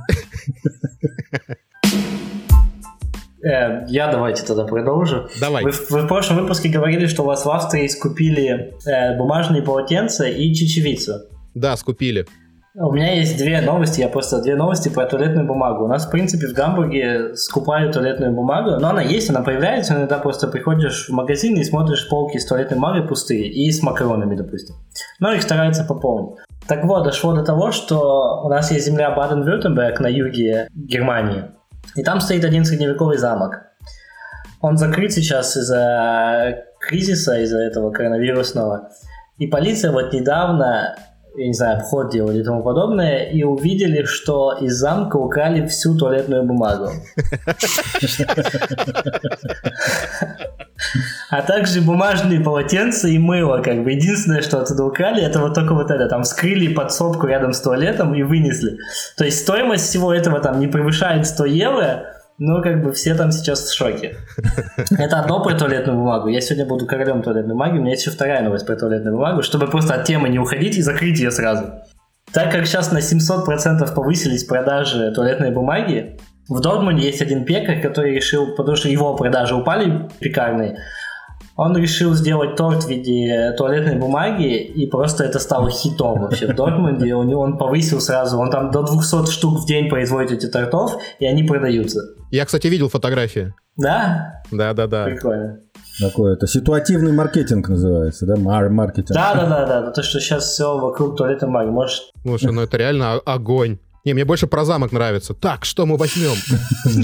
Э, 3.45 3.85
я 3.89 4.09
давайте 4.09 4.45
тогда 4.45 4.63
продолжу. 4.63 5.27
Давай. 5.41 5.65
Вы, 5.65 5.71
в- 5.71 5.91
вы 5.91 6.01
в 6.03 6.07
прошлом 6.07 6.37
выпуске 6.37 6.69
говорили, 6.69 7.07
что 7.07 7.23
у 7.23 7.25
вас 7.25 7.43
в 7.43 7.49
Австрии 7.49 7.87
скупили 7.87 8.73
э, 8.87 9.17
бумажные 9.17 9.61
полотенца 9.61 10.23
и 10.25 10.53
чечевицу. 10.53 11.15
Да, 11.53 11.75
скупили. 11.75 12.25
У 12.75 12.91
меня 12.91 13.13
есть 13.13 13.37
две 13.37 13.61
новости, 13.61 13.99
я 13.99 14.09
просто 14.09 14.41
две 14.41 14.55
новости 14.55 14.89
про 14.89 15.05
туалетную 15.05 15.45
бумагу. 15.45 15.85
У 15.85 15.87
нас, 15.87 16.07
в 16.07 16.09
принципе, 16.09 16.47
в 16.47 16.53
Гамбурге 16.53 17.35
скупают 17.35 17.93
туалетную 17.93 18.33
бумагу, 18.33 18.79
но 18.79 18.89
она 18.89 19.03
есть, 19.03 19.29
она 19.29 19.43
появляется, 19.43 19.93
иногда 19.93 20.17
просто 20.17 20.47
приходишь 20.47 21.07
в 21.07 21.11
магазин 21.11 21.55
и 21.55 21.63
смотришь 21.63 22.09
полки 22.09 22.39
с 22.39 22.47
туалетной 22.47 22.77
бумагой 22.77 23.07
пустые, 23.07 23.47
и 23.47 23.71
с 23.71 23.83
макаронами, 23.83 24.35
допустим. 24.35 24.75
Но 25.19 25.31
их 25.33 25.43
стараются 25.43 25.83
пополнить. 25.83 26.39
Так 26.67 26.83
вот, 26.85 27.03
дошло 27.03 27.35
до 27.35 27.43
того, 27.43 27.71
что 27.71 28.41
у 28.43 28.49
нас 28.49 28.71
есть 28.71 28.87
земля 28.87 29.11
Баден-Вюртемберг 29.11 29.99
на 29.99 30.07
юге 30.07 30.67
Германии, 30.73 31.43
и 31.95 32.01
там 32.01 32.21
стоит 32.21 32.43
один 32.43 32.65
средневековый 32.65 33.19
замок. 33.19 33.67
Он 34.61 34.77
закрыт 34.77 35.13
сейчас 35.13 35.55
из-за 35.55 36.63
кризиса, 36.79 37.39
из-за 37.41 37.59
этого 37.59 37.91
коронавирусного. 37.91 38.89
И 39.37 39.45
полиция 39.45 39.91
вот 39.91 40.11
недавно, 40.11 40.95
я 41.35 41.47
не 41.47 41.53
знаю, 41.53 41.77
обход 41.77 42.11
делали 42.11 42.41
и 42.41 42.43
тому 42.43 42.61
подобное, 42.63 43.23
и 43.23 43.43
увидели, 43.43 44.03
что 44.03 44.57
из 44.61 44.73
замка 44.73 45.17
украли 45.17 45.65
всю 45.65 45.97
туалетную 45.97 46.43
бумагу. 46.43 46.91
А 51.29 51.41
также 51.41 51.81
бумажные 51.81 52.39
полотенца 52.41 53.07
и 53.07 53.17
мыло, 53.17 53.59
как 53.59 53.83
бы. 53.83 53.91
Единственное, 53.91 54.41
что 54.41 54.59
оттуда 54.59 54.83
украли, 54.83 55.23
это 55.23 55.39
вот 55.39 55.55
только 55.55 55.73
вот 55.73 55.89
это. 55.89 56.07
Там 56.07 56.23
вскрыли 56.23 56.73
подсобку 56.73 57.25
рядом 57.25 57.53
с 57.53 57.61
туалетом 57.61 58.13
и 58.13 58.21
вынесли. 58.21 58.77
То 59.17 59.25
есть 59.25 59.39
стоимость 59.39 59.85
всего 59.89 60.13
этого 60.13 60.39
там 60.39 60.59
не 60.59 60.67
превышает 60.67 61.25
100 61.25 61.45
евро, 61.45 62.22
но 62.37 62.61
как 62.61 62.83
бы 62.83 62.91
все 62.93 63.15
там 63.15 63.31
сейчас 63.31 63.69
в 63.69 63.75
шоке. 63.75 64.17
Это 64.97 65.19
одно 65.19 65.43
про 65.43 65.53
туалетную 65.55 65.97
бумагу. 65.97 66.27
Я 66.27 66.41
сегодня 66.41 66.65
буду 66.65 66.85
королем 66.85 67.21
туалетной 67.21 67.53
бумаги. 67.53 67.77
У 67.77 67.81
меня 67.81 67.91
есть 67.91 68.05
еще 68.05 68.15
вторая 68.15 68.41
новость 68.41 68.65
про 68.65 68.75
туалетную 68.75 69.15
бумагу, 69.15 69.43
чтобы 69.43 69.67
просто 69.67 69.93
от 69.93 70.05
темы 70.05 70.29
не 70.29 70.39
уходить 70.39 70.77
и 70.77 70.81
закрыть 70.81 71.19
ее 71.19 71.31
сразу. 71.31 71.65
Так 72.31 72.51
как 72.51 72.65
сейчас 72.65 72.91
на 72.91 72.97
700% 72.97 73.93
повысились 73.93 74.43
продажи 74.43 75.11
туалетной 75.13 75.51
бумаги, 75.51 76.17
в 76.49 76.59
Дортмунде 76.59 77.05
есть 77.05 77.21
один 77.21 77.45
пекарь, 77.45 77.81
который 77.81 78.15
решил, 78.15 78.55
потому 78.55 78.75
что 78.75 78.89
его 78.89 79.15
продажи 79.15 79.55
упали 79.55 80.09
пекарные, 80.19 80.77
он 81.55 81.77
решил 81.77 82.13
сделать 82.15 82.55
торт 82.55 82.83
в 82.83 82.89
виде 82.89 83.53
туалетной 83.57 83.95
бумаги, 83.95 84.57
и 84.57 84.87
просто 84.87 85.23
это 85.23 85.39
стало 85.39 85.69
хитом 85.69 86.21
вообще 86.21 86.47
в 86.47 86.55
Дортмунде. 86.55 87.13
У 87.13 87.23
него 87.23 87.41
он 87.41 87.57
повысил 87.57 88.01
сразу, 88.01 88.37
он 88.39 88.49
там 88.49 88.71
до 88.71 88.81
200 88.83 89.29
штук 89.29 89.59
в 89.59 89.67
день 89.67 89.89
производит 89.89 90.31
эти 90.31 90.47
тортов, 90.47 90.97
и 91.19 91.25
они 91.25 91.43
продаются. 91.43 92.01
Я, 92.31 92.45
кстати, 92.45 92.67
видел 92.67 92.89
фотографии. 92.89 93.53
Да? 93.77 94.41
Да-да-да. 94.51 95.05
Прикольно. 95.05 95.59
Такой 95.99 96.33
это 96.33 96.47
ситуативный 96.47 97.11
маркетинг 97.11 97.69
называется, 97.69 98.25
да? 98.25 98.35
Мар- 98.35 98.69
маркетинг. 98.69 99.11
Да, 99.11 99.35
да, 99.35 99.45
да, 99.47 99.65
да. 99.81 99.91
То, 99.91 100.01
что 100.01 100.19
сейчас 100.19 100.45
все 100.45 100.77
вокруг 100.77 101.15
туалетной 101.15 101.49
бумаги. 101.49 101.69
Может, 101.69 102.01
Слушай, 102.23 102.51
ну 102.51 102.61
это 102.61 102.77
реально 102.77 103.13
огонь. 103.13 103.77
Не, 104.05 104.13
мне 104.13 104.25
больше 104.25 104.47
про 104.47 104.65
замок 104.65 104.91
нравится. 104.91 105.33
Так, 105.33 105.63
что 105.63 105.85
мы 105.85 105.95
возьмем? 105.95 106.35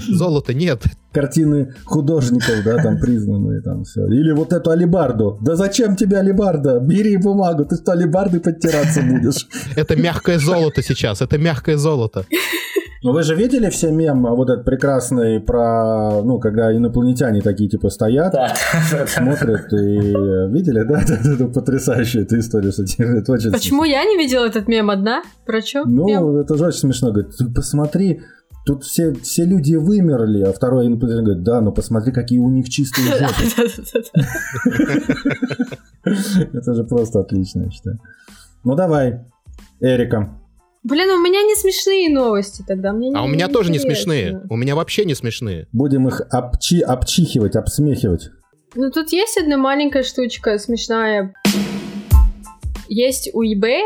Золота 0.17 0.53
нет. 0.53 0.83
Картины 1.13 1.73
художников, 1.85 2.61
да, 2.65 2.75
там 2.83 2.99
признанные, 2.99 3.61
там 3.61 3.85
все. 3.85 4.05
Или 4.07 4.33
вот 4.33 4.51
эту 4.51 4.71
алибарду. 4.71 5.39
Да 5.41 5.55
зачем 5.55 5.95
тебе 5.95 6.17
алибарда? 6.17 6.79
Бери 6.79 7.15
бумагу, 7.15 7.63
ты 7.65 7.77
что, 7.77 7.93
алибардой 7.93 8.41
подтираться 8.41 9.01
будешь? 9.01 9.47
Это 9.77 9.95
мягкое 9.95 10.39
золото 10.39 10.83
сейчас. 10.83 11.21
Это 11.21 11.37
мягкое 11.37 11.77
золото. 11.77 12.25
Ну 13.01 13.13
вы 13.13 13.23
же 13.23 13.33
видели 13.33 13.69
все 13.69 13.91
мем 13.91 14.23
вот 14.23 14.49
этот 14.49 14.65
прекрасный 14.65 15.39
про, 15.39 16.21
ну, 16.21 16.37
когда 16.37 16.75
инопланетяне 16.75 17.41
такие 17.41 17.69
типа 17.69 17.89
стоят, 17.89 18.33
да, 18.33 18.53
смотрят 19.07 19.71
и 19.71 20.13
э, 20.13 20.49
видели, 20.49 20.83
да? 20.83 21.01
Это, 21.07 21.47
потрясающая 21.47 22.23
эта 22.23 22.37
история, 22.37 22.71
кстати, 22.71 23.01
это 23.01 23.31
очень 23.31 23.51
Почему 23.51 23.85
я 23.85 24.03
не 24.03 24.17
видела 24.17 24.45
этот 24.45 24.67
мем 24.67 24.89
одна? 24.89 25.23
Про 25.45 25.61
что? 25.61 25.85
Ну, 25.85 26.37
это 26.39 26.57
же 26.57 26.65
очень 26.65 26.79
смешно. 26.79 27.11
Говорит, 27.11 27.37
ты 27.37 27.45
посмотри, 27.49 28.21
тут 28.65 28.83
все, 28.83 29.13
все 29.13 29.45
люди 29.45 29.75
вымерли, 29.75 30.43
а 30.43 30.51
второй 30.51 30.87
инопланетянин 30.87 31.25
говорит, 31.25 31.43
да, 31.43 31.61
но 31.61 31.71
посмотри, 31.71 32.11
какие 32.11 32.39
у 32.39 32.49
них 32.49 32.67
чистые 32.67 33.07
жопы. 33.17 33.43
Это 36.53 36.73
же 36.73 36.83
просто 36.83 37.21
отлично, 37.21 37.63
я 37.63 37.71
считаю. 37.71 37.99
Ну, 38.65 38.75
давай, 38.75 39.25
Эрика. 39.79 40.37
Блин, 40.83 41.09
у 41.09 41.21
меня 41.21 41.41
не 41.43 41.55
смешные 41.55 42.09
новости 42.09 42.63
тогда. 42.65 42.93
Мне 42.93 43.11
А 43.13 43.23
у 43.23 43.27
не 43.27 43.33
меня 43.33 43.47
тоже 43.49 43.69
не 43.69 43.77
интересно. 43.77 43.95
смешные. 44.03 44.41
У 44.49 44.55
меня 44.55 44.75
вообще 44.75 45.03
не 45.05 45.13
смешные. 45.13 45.67
Будем 45.73 46.07
их 46.07 46.21
обчи, 46.31 46.79
обчихивать, 46.81 47.55
обсмехивать. 47.55 48.29
Ну, 48.75 48.89
тут 48.91 49.11
есть 49.11 49.37
одна 49.37 49.57
маленькая 49.57 50.03
штучка 50.03 50.57
смешная. 50.57 51.33
Есть 52.87 53.29
у 53.33 53.43
eBay 53.43 53.81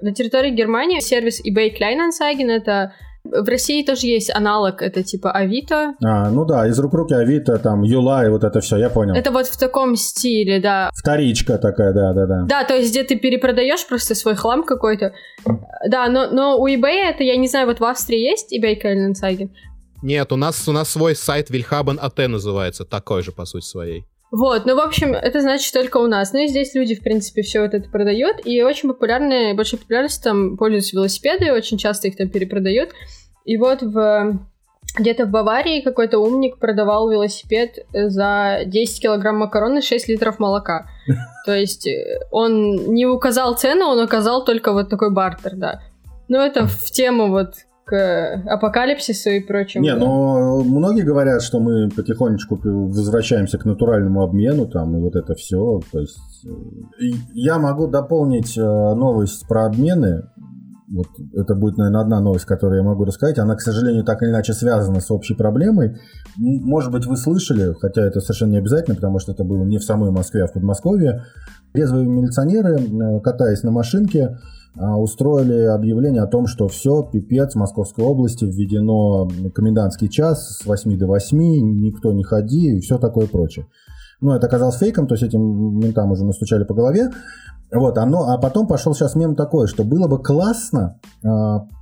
на 0.00 0.14
территории 0.14 0.50
Германии 0.50 1.00
сервис 1.00 1.40
eBay 1.44 1.76
Kleinanzeigen. 1.76 2.48
Это 2.50 2.92
в 3.30 3.48
России 3.48 3.82
тоже 3.84 4.06
есть 4.06 4.30
аналог, 4.34 4.82
это 4.82 5.02
типа 5.02 5.30
Авито. 5.30 5.94
А, 6.04 6.30
ну 6.30 6.44
да, 6.44 6.66
из 6.68 6.78
рук 6.78 6.92
в 6.92 6.96
руки 6.96 7.14
Авито, 7.14 7.58
там, 7.58 7.82
Юла 7.82 8.26
и 8.26 8.28
вот 8.28 8.44
это 8.44 8.60
все, 8.60 8.76
я 8.76 8.90
понял. 8.90 9.14
Это 9.14 9.30
вот 9.30 9.46
в 9.46 9.58
таком 9.58 9.96
стиле, 9.96 10.60
да. 10.60 10.90
Вторичка 10.94 11.58
такая, 11.58 11.92
да-да-да. 11.92 12.44
Да, 12.48 12.64
то 12.64 12.74
есть 12.74 12.90
где 12.90 13.04
ты 13.04 13.16
перепродаешь 13.16 13.86
просто 13.86 14.14
свой 14.14 14.34
хлам 14.34 14.64
какой-то. 14.64 15.12
Да, 15.88 16.08
но, 16.08 16.30
но 16.30 16.58
у 16.58 16.66
eBay 16.68 17.10
это, 17.10 17.22
я 17.22 17.36
не 17.36 17.48
знаю, 17.48 17.66
вот 17.66 17.80
в 17.80 17.84
Австрии 17.84 18.18
есть 18.18 18.52
eBay 18.52 18.80
Kleinanzeigen? 18.82 19.50
Нет, 20.02 20.30
у 20.32 20.36
нас, 20.36 20.68
у 20.68 20.72
нас 20.72 20.90
свой 20.90 21.16
сайт 21.16 21.50
Вильхабен 21.50 21.98
АТ 22.00 22.28
называется. 22.28 22.84
Такой 22.84 23.22
же, 23.22 23.32
по 23.32 23.44
сути 23.44 23.64
своей. 23.64 24.04
Вот, 24.32 24.66
ну, 24.66 24.74
в 24.74 24.80
общем, 24.80 25.14
это 25.14 25.40
значит 25.40 25.72
только 25.72 25.98
у 25.98 26.08
нас. 26.08 26.32
Ну, 26.32 26.44
и 26.44 26.48
здесь 26.48 26.74
люди, 26.74 26.94
в 26.94 27.02
принципе, 27.02 27.42
все 27.42 27.60
вот 27.60 27.74
это 27.74 27.88
продают, 27.88 28.44
и 28.44 28.62
очень 28.62 28.88
популярные, 28.88 29.54
большой 29.54 29.78
популярностью 29.78 30.24
там 30.24 30.56
пользуются 30.56 30.96
велосипеды, 30.96 31.52
очень 31.52 31.78
часто 31.78 32.08
их 32.08 32.16
там 32.16 32.28
перепродают. 32.28 32.90
И 33.44 33.56
вот 33.56 33.82
в 33.82 34.40
где-то 34.98 35.26
в 35.26 35.30
Баварии 35.30 35.82
какой-то 35.82 36.18
умник 36.18 36.58
продавал 36.58 37.10
велосипед 37.10 37.78
за 37.92 38.60
10 38.66 39.02
килограмм 39.02 39.38
макарон 39.38 39.78
и 39.78 39.82
6 39.82 40.08
литров 40.08 40.38
молока. 40.38 40.86
То 41.46 41.54
есть 41.54 41.86
э, 41.86 42.20
он 42.30 42.74
не 42.94 43.06
указал 43.06 43.54
цену, 43.56 43.86
он 43.86 44.00
указал 44.00 44.44
только 44.44 44.72
вот 44.72 44.88
такой 44.88 45.10
бартер, 45.12 45.52
да. 45.54 45.82
Ну, 46.28 46.38
это 46.38 46.66
в 46.66 46.90
тему 46.90 47.28
вот 47.28 47.54
к 47.86 48.42
апокалипсису 48.46 49.30
и 49.30 49.40
прочему. 49.40 49.84
Не, 49.84 49.92
да. 49.92 49.98
но 49.98 50.60
многие 50.64 51.02
говорят, 51.02 51.40
что 51.40 51.60
мы 51.60 51.88
потихонечку 51.88 52.58
возвращаемся 52.64 53.58
к 53.58 53.64
натуральному 53.64 54.22
обмену, 54.22 54.66
там, 54.66 54.96
и 54.96 55.00
вот 55.00 55.14
это 55.14 55.34
все. 55.34 55.80
То 55.92 56.00
есть 56.00 56.18
э, 56.44 57.16
я 57.32 57.60
могу 57.60 57.86
дополнить 57.86 58.58
э, 58.58 58.60
новость 58.60 59.46
про 59.46 59.66
обмены. 59.66 60.24
Вот 60.88 61.06
это 61.34 61.54
будет, 61.54 61.78
наверное, 61.78 62.00
одна 62.00 62.20
новость, 62.20 62.44
которую 62.44 62.78
я 62.78 62.84
могу 62.84 63.04
рассказать. 63.04 63.38
Она, 63.38 63.54
к 63.54 63.60
сожалению, 63.60 64.02
так 64.02 64.20
или 64.22 64.30
иначе 64.30 64.52
связана 64.52 65.00
с 65.00 65.08
общей 65.12 65.34
проблемой. 65.34 65.96
Может 66.36 66.90
быть, 66.90 67.06
вы 67.06 67.16
слышали, 67.16 67.72
хотя 67.80 68.02
это 68.02 68.18
совершенно 68.20 68.52
не 68.52 68.58
обязательно, 68.58 68.96
потому 68.96 69.20
что 69.20 69.30
это 69.30 69.44
было 69.44 69.64
не 69.64 69.78
в 69.78 69.84
самой 69.84 70.10
Москве, 70.10 70.42
а 70.42 70.46
в 70.48 70.52
Подмосковье. 70.52 71.22
Резвые 71.72 72.06
милиционеры, 72.06 72.80
э, 72.80 73.20
катаясь 73.20 73.62
на 73.62 73.70
машинке, 73.70 74.38
устроили 74.78 75.64
объявление 75.64 76.22
о 76.22 76.26
том, 76.26 76.46
что 76.46 76.68
все, 76.68 77.02
пипец, 77.02 77.54
в 77.54 77.58
Московской 77.58 78.04
области 78.04 78.44
введено 78.44 79.28
комендантский 79.54 80.08
час 80.08 80.58
с 80.58 80.66
8 80.66 80.98
до 80.98 81.06
8, 81.06 81.38
никто 81.80 82.12
не 82.12 82.24
ходи 82.24 82.76
и 82.76 82.80
все 82.80 82.98
такое 82.98 83.26
прочее. 83.26 83.66
Ну, 84.20 84.32
это 84.32 84.46
оказалось 84.46 84.76
фейком, 84.76 85.06
то 85.06 85.14
есть 85.14 85.24
этим 85.24 85.78
ментам 85.78 86.10
уже 86.12 86.24
настучали 86.24 86.64
по 86.64 86.74
голове. 86.74 87.10
Вот, 87.72 87.98
оно, 87.98 88.30
а 88.30 88.38
потом 88.38 88.66
пошел 88.66 88.94
сейчас 88.94 89.16
мем 89.16 89.34
такой, 89.34 89.66
что 89.66 89.82
было 89.84 90.06
бы 90.06 90.22
классно 90.22 91.00
э, 91.22 91.28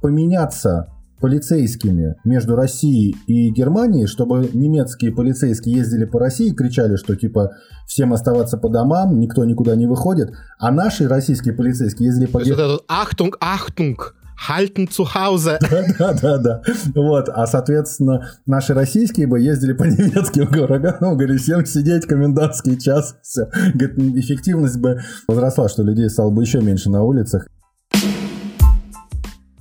поменяться 0.00 0.86
полицейскими 1.20 2.16
между 2.24 2.56
Россией 2.56 3.16
и 3.26 3.50
Германией, 3.50 4.06
чтобы 4.06 4.50
немецкие 4.52 5.12
полицейские 5.12 5.76
ездили 5.76 6.04
по 6.04 6.18
России 6.18 6.48
и 6.48 6.54
кричали, 6.54 6.96
что 6.96 7.16
типа 7.16 7.52
всем 7.86 8.12
оставаться 8.12 8.58
по 8.58 8.68
домам, 8.68 9.18
никто 9.18 9.44
никуда 9.44 9.74
не 9.76 9.86
выходит, 9.86 10.32
а 10.58 10.70
наши 10.70 11.08
российские 11.08 11.54
полицейские 11.54 12.08
ездили 12.08 12.26
по... 12.26 12.40
То 12.40 12.46
есть 12.46 12.50
вот 12.50 12.60
этот 12.60 12.84
«Achtung, 12.88 13.36
Achtung», 13.40 14.14
Halten 14.36 14.88
zu 14.88 15.04
Hause. 15.04 15.58
Да, 15.98 16.12
да, 16.12 16.38
да. 16.38 16.62
Вот, 16.94 17.28
а, 17.28 17.46
соответственно, 17.46 18.30
наши 18.46 18.74
российские 18.74 19.26
бы 19.26 19.40
ездили 19.40 19.72
по 19.72 19.84
немецким 19.84 20.46
городам, 20.46 21.16
говорили, 21.16 21.38
всем 21.38 21.64
сидеть 21.64 22.06
комендантский 22.06 22.78
час. 22.78 23.16
Все. 23.22 23.48
Говорит, 23.74 23.98
эффективность 24.16 24.78
бы 24.78 25.00
возросла, 25.28 25.68
что 25.68 25.82
людей 25.82 26.08
стало 26.10 26.30
бы 26.30 26.42
еще 26.42 26.60
меньше 26.60 26.90
на 26.90 27.02
улицах. 27.02 27.46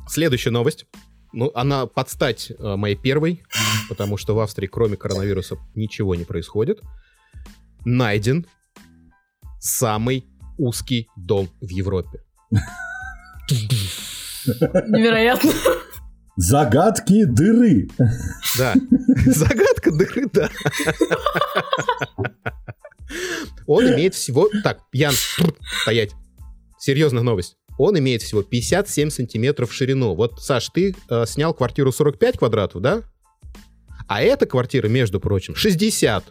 Следующая 0.08 0.52
новость. 0.52 0.86
Ну, 1.34 1.52
она 1.56 1.88
под 1.88 2.10
стать 2.10 2.52
э, 2.52 2.76
моей 2.76 2.96
первой, 2.96 3.44
потому 3.90 4.18
что 4.18 4.36
в 4.36 4.40
Австрии 4.40 4.68
кроме 4.68 4.98
коронавируса 4.98 5.58
ничего 5.74 6.14
не 6.16 6.26
происходит. 6.26 6.80
Найден 7.86 8.46
самый 9.60 10.26
узкий 10.58 11.10
дом 11.18 11.50
в 11.60 11.70
Европе. 11.70 12.22
Невероятно. 14.46 15.52
Загадки 16.36 17.26
дыры. 17.26 17.90
Да, 18.58 18.74
загадка 19.26 19.92
дыры, 19.92 20.28
да. 20.32 20.50
Он 23.68 23.86
имеет 23.86 24.16
всего... 24.16 24.50
Так, 24.64 24.80
Ян, 24.92 25.14
стоять. 25.82 26.12
Серьезная 26.80 27.24
новость. 27.24 27.58
Он 27.78 27.98
имеет 27.98 28.22
всего 28.22 28.44
57 28.44 29.10
сантиметров 29.10 29.72
в 29.72 29.74
ширину. 29.74 30.14
Вот, 30.16 30.42
Саш, 30.42 30.70
ты 30.70 30.96
э, 31.10 31.26
снял 31.26 31.54
квартиру 31.54 31.92
45 31.92 32.38
квадратов, 32.38 32.82
да? 32.82 33.04
А 34.08 34.22
эта 34.22 34.46
квартира, 34.46 34.88
между 34.88 35.20
прочим, 35.20 35.56
60. 35.56 36.24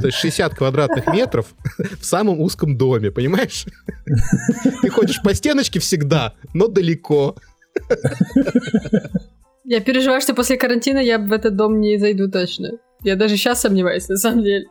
То 0.00 0.06
есть 0.06 0.18
60 0.18 0.54
квадратных 0.54 1.06
метров 1.06 1.54
в 2.00 2.04
самом 2.04 2.40
узком 2.40 2.76
доме, 2.76 3.10
понимаешь? 3.10 3.66
Ты 4.82 4.90
ходишь 4.90 5.22
по 5.22 5.34
стеночке 5.34 5.80
всегда, 5.80 6.34
но 6.54 6.66
далеко. 6.66 7.36
Я 9.64 9.80
переживаю, 9.80 10.20
что 10.20 10.34
после 10.34 10.56
карантина 10.56 10.98
я 10.98 11.18
в 11.18 11.32
этот 11.32 11.56
дом 11.56 11.80
не 11.80 11.98
зайду 11.98 12.30
точно. 12.30 12.72
Я 13.02 13.16
даже 13.16 13.36
сейчас 13.36 13.60
сомневаюсь, 13.60 14.08
на 14.08 14.16
самом 14.16 14.42
деле. 14.42 14.66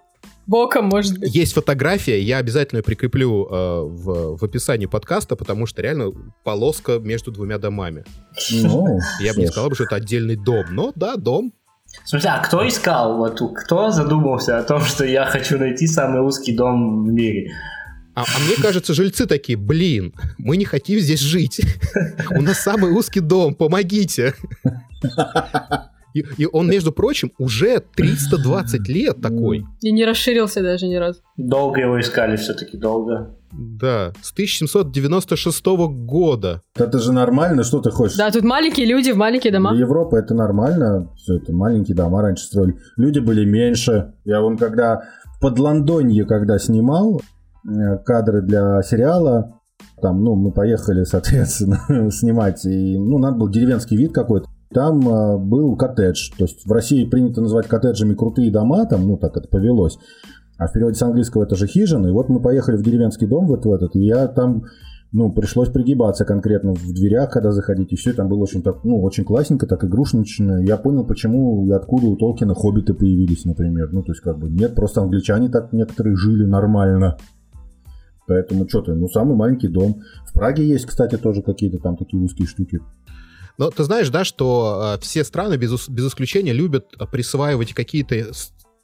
Боком, 0.47 0.86
может 0.86 1.17
быть. 1.17 1.34
Есть 1.34 1.53
фотография, 1.53 2.21
я 2.21 2.38
обязательно 2.38 2.79
ее 2.79 2.84
прикреплю 2.84 3.45
э, 3.45 3.81
в, 3.81 4.38
в 4.38 4.43
описании 4.43 4.86
подкаста, 4.86 5.36
потому 5.36 5.65
что 5.65 5.81
реально 5.81 6.12
полоска 6.43 6.99
между 6.99 7.31
двумя 7.31 7.58
домами. 7.58 8.03
Ну, 8.51 8.99
я 9.19 9.34
бы 9.34 9.41
не 9.41 9.47
сказал, 9.47 9.73
что 9.73 9.86
это 9.86 9.95
отдельный 9.95 10.36
дом, 10.36 10.65
но 10.69 10.91
да, 10.95 11.15
дом. 11.15 11.53
Слушай, 12.03 12.31
а 12.31 12.39
кто 12.39 12.67
искал, 12.67 13.17
вот 13.17 13.41
кто 13.55 13.91
задумался 13.91 14.60
о 14.60 14.63
том, 14.63 14.81
что 14.81 15.05
я 15.05 15.25
хочу 15.25 15.58
найти 15.58 15.88
самый 15.88 16.21
узкий 16.21 16.55
дом 16.55 17.05
в 17.05 17.12
мире? 17.12 17.51
А, 18.15 18.21
а 18.21 18.39
мне 18.45 18.55
кажется, 18.55 18.93
жильцы 18.93 19.25
такие, 19.25 19.58
блин, 19.58 20.13
мы 20.38 20.58
не 20.58 20.65
хотим 20.65 20.99
здесь 20.99 21.19
жить. 21.19 21.62
У 22.31 22.41
нас 22.41 22.60
самый 22.60 22.91
узкий 22.91 23.19
дом, 23.19 23.55
помогите. 23.55 24.34
И, 26.15 26.23
и 26.38 26.47
он, 26.49 26.69
между 26.69 26.93
прочим, 26.93 27.34
уже 27.38 27.84
320 27.95 28.88
лет 28.88 29.21
такой. 29.21 29.65
И 29.82 29.91
не 29.91 30.06
расширился 30.06 30.62
даже 30.62 30.88
ни 30.88 30.95
разу. 30.95 31.19
Долго 31.36 31.82
его 31.82 31.99
искали 31.99 32.38
все-таки, 32.38 32.78
долго. 32.78 33.36
Да, 33.51 34.13
с 34.21 34.32
1796 34.32 35.65
года. 35.89 36.62
Это 36.73 36.99
же 36.99 37.12
нормально, 37.12 37.63
что 37.63 37.82
ты 37.82 37.91
хочешь? 37.91 38.15
Да, 38.15 38.32
тут 38.32 38.43
маленькие 38.43 38.86
люди 38.86 39.12
в 39.12 39.17
маленькие 39.17 39.51
дома. 39.51 39.75
Европа 39.75 40.15
это 40.15 40.34
нормально, 40.34 41.12
все 41.17 41.36
это 41.36 41.51
маленькие 41.51 41.97
дома 41.97 42.21
раньше 42.21 42.45
строили. 42.45 42.78
Люди 42.95 43.19
были 43.19 43.43
меньше. 43.43 44.13
Я 44.23 44.39
вон 44.39 44.58
когда 44.58 45.04
под 45.41 45.60
Лондонье, 45.60 46.25
когда 46.25 46.58
снимал 46.60 47.21
э, 47.67 47.97
кадры 48.06 48.41
для 48.41 48.82
сериала, 48.84 49.60
там, 50.01 50.23
ну, 50.23 50.36
мы 50.36 50.51
поехали, 50.54 51.04
соответственно, 51.06 52.10
снимать, 52.10 52.65
и, 52.65 52.97
ну, 52.97 53.17
надо 53.17 53.38
был 53.38 53.49
деревенский 53.49 53.97
вид 53.97 54.13
какой-то. 54.13 54.47
Там 54.73 55.08
э, 55.08 55.38
был 55.38 55.75
коттедж, 55.75 56.32
то 56.38 56.45
есть 56.45 56.65
в 56.65 56.71
России 56.71 57.06
принято 57.06 57.41
называть 57.41 57.67
коттеджами 57.67 58.13
крутые 58.13 58.51
дома, 58.51 58.86
там, 58.86 59.08
ну, 59.08 59.17
так 59.17 59.38
это 59.38 59.47
повелось. 59.47 59.97
А 60.58 60.67
в 60.67 60.73
переводе 60.73 60.95
с 60.95 61.01
английского 61.01 61.43
это 61.43 61.56
же 61.56 61.67
хижина. 61.67 62.08
И 62.08 62.12
вот 62.12 62.30
мы 62.30 62.39
поехали 62.39 62.78
в 62.78 62.84
деревенский 62.84 63.28
дом 63.28 63.47
вот 63.47 63.65
в 63.65 63.71
этот, 63.71 63.95
и 63.95 63.99
я 63.99 64.28
там, 64.28 64.63
ну, 65.12 65.32
пришлось 65.32 65.69
пригибаться 65.69 66.25
конкретно 66.25 66.73
в 66.73 66.93
дверях, 66.93 67.30
когда 67.30 67.51
заходить, 67.51 67.93
и 67.93 67.95
все 67.95 68.13
там 68.13 68.28
было 68.28 68.43
очень 68.43 68.63
так, 68.63 68.84
ну, 68.84 69.01
очень 69.01 69.23
классненько, 69.23 69.67
так 69.67 69.84
игрушечно. 69.84 70.63
Я 70.63 70.78
понял, 70.78 71.06
почему 71.06 71.65
и 71.67 71.71
откуда 71.71 72.08
у 72.08 72.15
Толкина 72.15 72.54
хоббиты 72.54 72.93
появились, 72.93 73.45
например. 73.45 73.89
Ну, 73.91 74.01
то 74.04 74.12
есть, 74.12 74.21
как 74.21 74.39
бы, 74.39 74.49
нет, 74.49 74.75
просто 74.75 75.01
англичане 75.01 75.49
так 75.49 75.73
некоторые 75.73 76.15
жили 76.15 76.45
нормально. 76.45 77.17
Поэтому 78.28 78.67
что 78.67 78.82
ты, 78.82 78.93
ну, 78.93 79.08
самый 79.08 79.36
маленький 79.36 79.67
дом. 79.67 80.01
В 80.25 80.34
Праге 80.34 80.67
есть, 80.67 80.86
кстати, 80.86 81.15
тоже 81.15 81.43
какие-то 81.43 81.78
там 81.78 81.95
такие 81.95 82.21
узкие 82.21 82.47
штуки. 82.47 82.80
Но 83.58 83.70
ты 83.70 83.84
знаешь, 83.84 84.10
да, 84.10 84.24
что 84.24 84.96
э, 84.98 85.02
все 85.02 85.24
страны 85.24 85.56
без, 85.56 85.88
без 85.88 86.08
исключения 86.08 86.54
любят 86.54 86.94
присваивать 87.12 87.74
какие-то 87.74 88.32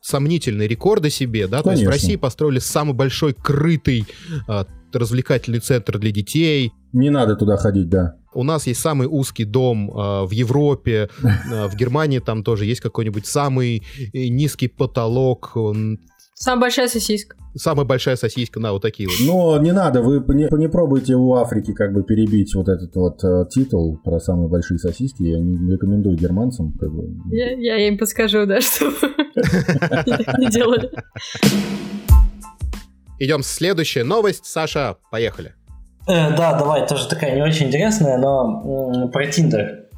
сомнительные 0.01 0.67
рекорды 0.67 1.09
себе, 1.09 1.47
да, 1.47 1.61
Конечно. 1.61 1.63
то 1.63 1.71
есть 1.71 1.83
в 1.85 1.89
России 1.89 2.15
построили 2.15 2.59
самый 2.59 2.93
большой 2.93 3.33
крытый 3.33 4.05
э, 4.47 4.65
развлекательный 4.91 5.59
центр 5.59 5.99
для 5.99 6.11
детей. 6.11 6.73
Не 6.91 7.09
надо 7.09 7.35
туда 7.35 7.55
ходить, 7.55 7.87
да. 7.87 8.15
У 8.33 8.43
нас 8.43 8.65
есть 8.65 8.81
самый 8.81 9.07
узкий 9.07 9.45
дом 9.45 9.91
э, 9.91 10.25
в 10.25 10.31
Европе, 10.31 11.09
э, 11.21 11.67
в 11.67 11.75
Германии 11.75 12.19
там 12.19 12.43
тоже 12.43 12.65
есть 12.65 12.81
какой-нибудь 12.81 13.27
самый 13.27 13.83
низкий 14.13 14.67
потолок. 14.67 15.55
Самая 16.41 16.61
большая 16.61 16.87
сосиска. 16.87 17.37
Самая 17.55 17.85
большая 17.85 18.15
сосиска, 18.15 18.59
на 18.59 18.71
вот 18.71 18.81
такие 18.81 19.07
вот. 19.07 19.15
Но 19.27 19.59
не 19.59 19.71
надо, 19.71 20.01
вы 20.01 20.23
не, 20.33 20.47
не 20.57 20.69
пробуйте 20.69 21.13
у 21.13 21.35
Африки 21.35 21.71
как 21.71 21.93
бы 21.93 22.01
перебить 22.01 22.55
вот 22.55 22.67
этот 22.67 22.95
вот 22.95 23.23
э, 23.23 23.45
титул 23.47 23.99
про 24.03 24.19
самые 24.19 24.49
большие 24.49 24.79
сосиски. 24.79 25.21
Я 25.21 25.39
не 25.39 25.71
рекомендую 25.71 26.17
германцам. 26.17 26.73
Как 26.79 26.91
бы. 26.91 27.03
я, 27.29 27.51
я 27.51 27.87
им 27.87 27.99
подскажу, 27.99 28.47
да, 28.47 28.59
что 28.59 28.85
не 30.39 30.49
делали. 30.49 30.89
Идем 33.19 33.43
следующая 33.43 34.03
новость. 34.03 34.47
Саша, 34.47 34.97
поехали. 35.11 35.53
Э, 36.07 36.35
да, 36.35 36.57
давай, 36.57 36.87
тоже 36.87 37.07
такая 37.07 37.35
не 37.35 37.43
очень 37.43 37.67
интересная, 37.67 38.17
но 38.17 39.09
про 39.13 39.27
Тиндер. 39.27 39.90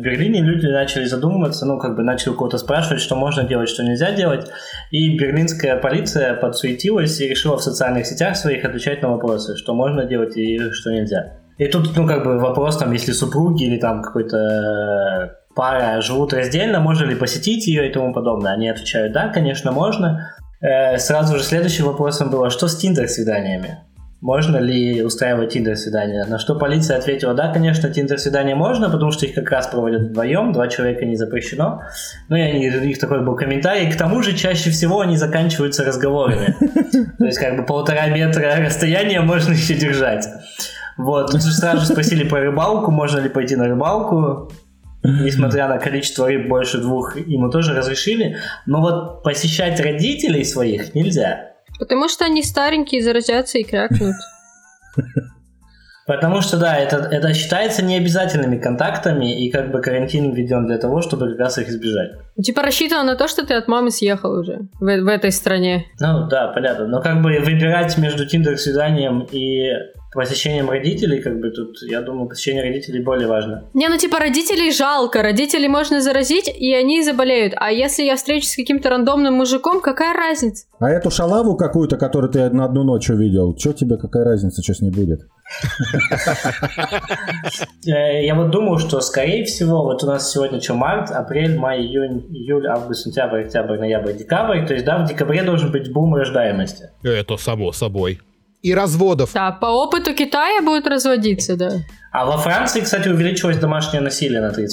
В 0.00 0.02
Берлине 0.02 0.40
люди 0.40 0.64
начали 0.64 1.04
задумываться, 1.04 1.66
ну, 1.66 1.78
как 1.78 1.94
бы 1.94 2.02
начали 2.02 2.32
кого-то 2.32 2.56
спрашивать, 2.56 3.02
что 3.02 3.16
можно 3.16 3.44
делать, 3.44 3.68
что 3.68 3.82
нельзя 3.82 4.12
делать. 4.12 4.50
И 4.90 5.18
берлинская 5.18 5.76
полиция 5.76 6.32
подсуетилась 6.32 7.20
и 7.20 7.28
решила 7.28 7.58
в 7.58 7.62
социальных 7.62 8.06
сетях 8.06 8.34
своих 8.34 8.64
отвечать 8.64 9.02
на 9.02 9.10
вопросы, 9.10 9.56
что 9.56 9.74
можно 9.74 10.06
делать 10.06 10.38
и 10.38 10.58
что 10.72 10.90
нельзя. 10.90 11.34
И 11.58 11.66
тут, 11.66 11.94
ну, 11.94 12.06
как 12.06 12.24
бы 12.24 12.38
вопрос, 12.38 12.78
там, 12.78 12.92
если 12.92 13.12
супруги 13.12 13.64
или 13.64 13.78
там 13.78 14.00
какой-то 14.00 14.38
э, 14.38 15.54
пара 15.54 16.00
живут 16.00 16.32
раздельно, 16.32 16.80
можно 16.80 17.04
ли 17.04 17.14
посетить 17.14 17.66
ее 17.66 17.90
и 17.90 17.92
тому 17.92 18.14
подобное. 18.14 18.54
Они 18.54 18.70
отвечают, 18.70 19.12
да, 19.12 19.28
конечно, 19.28 19.70
можно. 19.70 20.30
Э, 20.62 20.96
сразу 20.96 21.36
же 21.36 21.44
следующим 21.44 21.84
вопросом 21.84 22.30
было, 22.30 22.48
что 22.48 22.68
с 22.68 22.76
тиндер-свиданиями? 22.78 23.80
Можно 24.20 24.58
ли 24.58 25.02
устраивать 25.02 25.52
тиндер-свидания. 25.54 26.26
На 26.26 26.38
что 26.38 26.54
полиция 26.54 26.98
ответила, 26.98 27.32
да, 27.32 27.52
конечно, 27.52 27.88
тиндер-свидания 27.88 28.54
можно, 28.54 28.90
потому 28.90 29.12
что 29.12 29.24
их 29.24 29.34
как 29.34 29.50
раз 29.50 29.66
проводят 29.68 30.02
вдвоем, 30.02 30.52
два 30.52 30.68
человека 30.68 31.06
не 31.06 31.16
запрещено. 31.16 31.82
Ну, 32.28 32.36
и 32.36 32.40
они, 32.40 32.68
у 32.68 32.84
них 32.84 32.98
такой 32.98 33.24
был 33.24 33.34
комментарий. 33.34 33.90
К 33.90 33.96
тому 33.96 34.22
же, 34.22 34.34
чаще 34.34 34.70
всего 34.70 35.00
они 35.00 35.16
заканчиваются 35.16 35.84
разговорами. 35.84 36.54
То 37.18 37.24
есть, 37.24 37.38
как 37.38 37.56
бы 37.56 37.64
полтора 37.64 38.08
метра 38.08 38.56
расстояния 38.58 39.22
можно 39.22 39.52
еще 39.52 39.74
держать. 39.74 40.28
Вот, 40.98 41.30
тут 41.30 41.42
же 41.42 41.52
сразу 41.52 41.86
спросили 41.86 42.28
про 42.28 42.40
рыбалку, 42.40 42.90
можно 42.90 43.20
ли 43.20 43.30
пойти 43.30 43.56
на 43.56 43.68
рыбалку. 43.68 44.50
Несмотря 45.02 45.66
на 45.66 45.78
количество 45.78 46.28
рыб 46.28 46.46
больше 46.46 46.76
двух, 46.76 47.16
ему 47.16 47.48
тоже 47.48 47.74
разрешили. 47.74 48.36
Но 48.66 48.82
вот 48.82 49.22
посещать 49.22 49.80
родителей 49.80 50.44
своих 50.44 50.94
нельзя. 50.94 51.49
Потому 51.80 52.08
что 52.08 52.26
они 52.26 52.42
старенькие, 52.44 53.02
заразятся 53.02 53.58
и 53.58 53.64
крякнут. 53.64 54.14
Потому 56.06 56.40
что, 56.40 56.58
да, 56.58 56.76
это, 56.76 56.96
это 56.96 57.32
считается 57.34 57.84
необязательными 57.84 58.58
контактами, 58.58 59.44
и 59.44 59.50
как 59.50 59.70
бы 59.70 59.80
карантин 59.80 60.32
введен 60.32 60.66
для 60.66 60.76
того, 60.76 61.02
чтобы 61.02 61.30
как 61.30 61.38
раз 61.38 61.58
их 61.58 61.68
избежать. 61.68 62.10
Типа 62.42 62.62
рассчитано 62.62 63.04
на 63.04 63.16
то, 63.16 63.28
что 63.28 63.46
ты 63.46 63.54
от 63.54 63.68
мамы 63.68 63.92
съехал 63.92 64.32
уже 64.40 64.58
в, 64.80 64.84
в 64.84 65.08
этой 65.08 65.30
стране. 65.30 65.86
Ну 66.00 66.26
да, 66.28 66.48
понятно. 66.48 66.88
Но 66.88 67.00
как 67.00 67.22
бы 67.22 67.38
выбирать 67.38 67.96
между 67.96 68.26
тиндер-свиданием 68.26 69.28
и 69.30 69.70
посещением 70.12 70.68
родителей, 70.70 71.20
как 71.20 71.40
бы 71.40 71.50
тут, 71.50 71.76
я 71.82 72.00
думаю, 72.00 72.28
посещение 72.28 72.62
родителей 72.62 73.02
более 73.02 73.28
важно. 73.28 73.64
Не, 73.74 73.88
ну 73.88 73.96
типа 73.96 74.18
родителей 74.18 74.72
жалко, 74.72 75.22
родителей 75.22 75.68
можно 75.68 76.00
заразить, 76.00 76.48
и 76.48 76.74
они 76.74 77.02
заболеют. 77.02 77.54
А 77.56 77.70
если 77.70 78.02
я 78.02 78.16
встречусь 78.16 78.52
с 78.52 78.56
каким-то 78.56 78.90
рандомным 78.90 79.34
мужиком, 79.34 79.80
какая 79.80 80.14
разница? 80.14 80.66
А 80.80 80.90
эту 80.90 81.10
шалаву 81.10 81.56
какую-то, 81.56 81.96
которую 81.96 82.30
ты 82.32 82.50
на 82.50 82.64
одну 82.64 82.82
ночь 82.82 83.08
увидел, 83.10 83.56
что 83.56 83.72
тебе, 83.72 83.96
какая 83.96 84.24
разница, 84.24 84.62
что 84.62 84.74
с 84.74 84.80
ней 84.80 84.90
будет? 84.90 85.20
Э, 87.86 88.24
я 88.24 88.34
вот 88.34 88.50
думаю, 88.50 88.78
что, 88.78 89.00
скорее 89.00 89.44
всего, 89.44 89.82
вот 89.82 90.04
у 90.04 90.06
нас 90.06 90.30
сегодня 90.30 90.60
что, 90.60 90.74
март, 90.74 91.10
апрель, 91.10 91.58
май, 91.58 91.80
июнь, 91.80 92.26
июль, 92.30 92.66
август, 92.66 93.04
сентябрь, 93.04 93.44
октябрь, 93.44 93.78
ноябрь, 93.78 94.12
декабрь. 94.12 94.66
То 94.66 94.74
есть, 94.74 94.84
да, 94.84 95.02
в 95.02 95.08
декабре 95.08 95.42
должен 95.42 95.72
быть 95.72 95.90
бум 95.92 96.14
рождаемости. 96.14 96.90
Это 97.02 97.36
само 97.36 97.72
собой. 97.72 98.20
И 98.62 98.74
разводов. 98.74 99.30
Да, 99.32 99.52
по 99.52 99.66
опыту 99.66 100.14
Китая 100.14 100.60
будет 100.62 100.86
разводиться, 100.86 101.56
да. 101.56 101.78
А 102.12 102.26
во 102.26 102.36
Франции, 102.36 102.80
кстати, 102.80 103.08
увеличилось 103.08 103.58
домашнее 103.58 104.02
насилие 104.02 104.40
на 104.40 104.50
30%. 104.50 104.66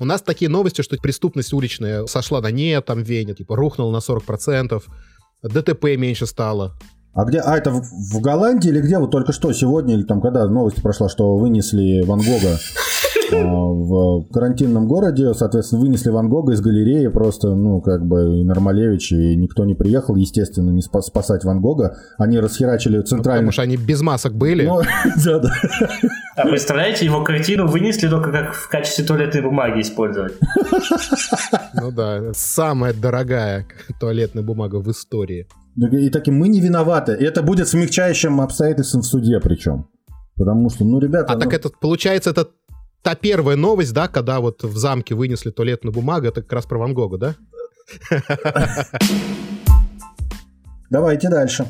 У 0.00 0.04
нас 0.04 0.22
такие 0.22 0.50
новости, 0.50 0.82
что 0.82 0.96
преступность 0.96 1.52
уличная 1.52 2.06
сошла 2.06 2.40
на 2.40 2.50
нет, 2.50 2.84
там 2.84 3.02
Вене, 3.02 3.34
типа 3.34 3.56
рухнула 3.56 3.92
на 3.92 3.98
40%, 3.98 4.82
ДТП 5.42 5.84
меньше 5.96 6.26
стало. 6.26 6.74
А 7.14 7.24
где? 7.24 7.38
А 7.40 7.56
это 7.56 7.70
в, 7.70 7.82
в 7.82 8.20
Голландии 8.20 8.68
или 8.68 8.80
где? 8.80 8.98
Вот 8.98 9.10
только 9.10 9.32
что 9.32 9.52
сегодня 9.52 9.94
или 9.94 10.02
там 10.02 10.20
когда 10.20 10.46
новость 10.46 10.82
прошла, 10.82 11.08
что 11.08 11.36
вынесли 11.36 12.02
Ван 12.04 12.20
Гога 12.20 12.58
в 13.30 14.32
карантинном 14.32 14.86
городе, 14.86 15.34
соответственно, 15.34 15.82
вынесли 15.82 16.10
Ван 16.10 16.28
Гога 16.28 16.52
из 16.52 16.60
галереи 16.60 17.08
просто, 17.08 17.54
ну, 17.54 17.80
как 17.80 18.06
бы 18.06 18.40
и 18.40 18.44
Нормалевич, 18.44 19.12
и 19.12 19.36
никто 19.36 19.64
не 19.64 19.74
приехал, 19.74 20.16
естественно, 20.16 20.70
не 20.70 20.82
спасать 20.82 21.44
Ван 21.44 21.60
Гога. 21.60 21.96
Они 22.18 22.38
расхерачили 22.38 23.00
центральный... 23.00 23.44
Ну, 23.44 23.50
потому 23.50 23.52
что 23.52 23.62
они 23.62 23.76
без 23.76 24.00
масок 24.00 24.34
были. 24.34 24.66
Ну, 24.66 24.80
да, 25.24 25.38
да. 25.38 25.50
А 26.36 26.46
представляете, 26.46 27.04
его 27.04 27.22
картину 27.24 27.66
вынесли 27.66 28.08
только 28.08 28.30
как 28.30 28.54
в 28.54 28.68
качестве 28.68 29.04
туалетной 29.04 29.42
бумаги 29.42 29.80
использовать. 29.80 30.34
Ну 31.74 31.90
да, 31.90 32.32
самая 32.34 32.92
дорогая 32.92 33.66
туалетная 34.00 34.42
бумага 34.42 34.76
в 34.76 34.90
истории. 34.90 35.46
И 35.76 36.10
таким 36.10 36.36
мы 36.38 36.48
не 36.48 36.60
виноваты. 36.60 37.14
И 37.14 37.24
это 37.24 37.42
будет 37.42 37.68
смягчающим 37.68 38.40
обстоятельством 38.40 39.02
в 39.02 39.06
суде 39.06 39.40
причем. 39.40 39.88
Потому 40.36 40.70
что, 40.70 40.84
ну, 40.84 41.00
ребята... 41.00 41.32
А 41.32 41.34
ну... 41.34 41.40
так 41.40 41.52
это, 41.52 41.68
получается, 41.68 42.30
это 42.30 42.48
та 43.08 43.14
первая 43.14 43.56
новость, 43.56 43.94
да, 43.94 44.06
когда 44.06 44.38
вот 44.38 44.62
в 44.62 44.76
замке 44.76 45.14
вынесли 45.14 45.50
туалетную 45.50 45.94
бумагу, 45.94 46.26
это 46.26 46.42
как 46.42 46.52
раз 46.52 46.66
про 46.66 46.78
Ван 46.78 46.92
Гога, 46.92 47.16
да? 47.16 47.34
Давайте 50.90 51.30
дальше. 51.30 51.64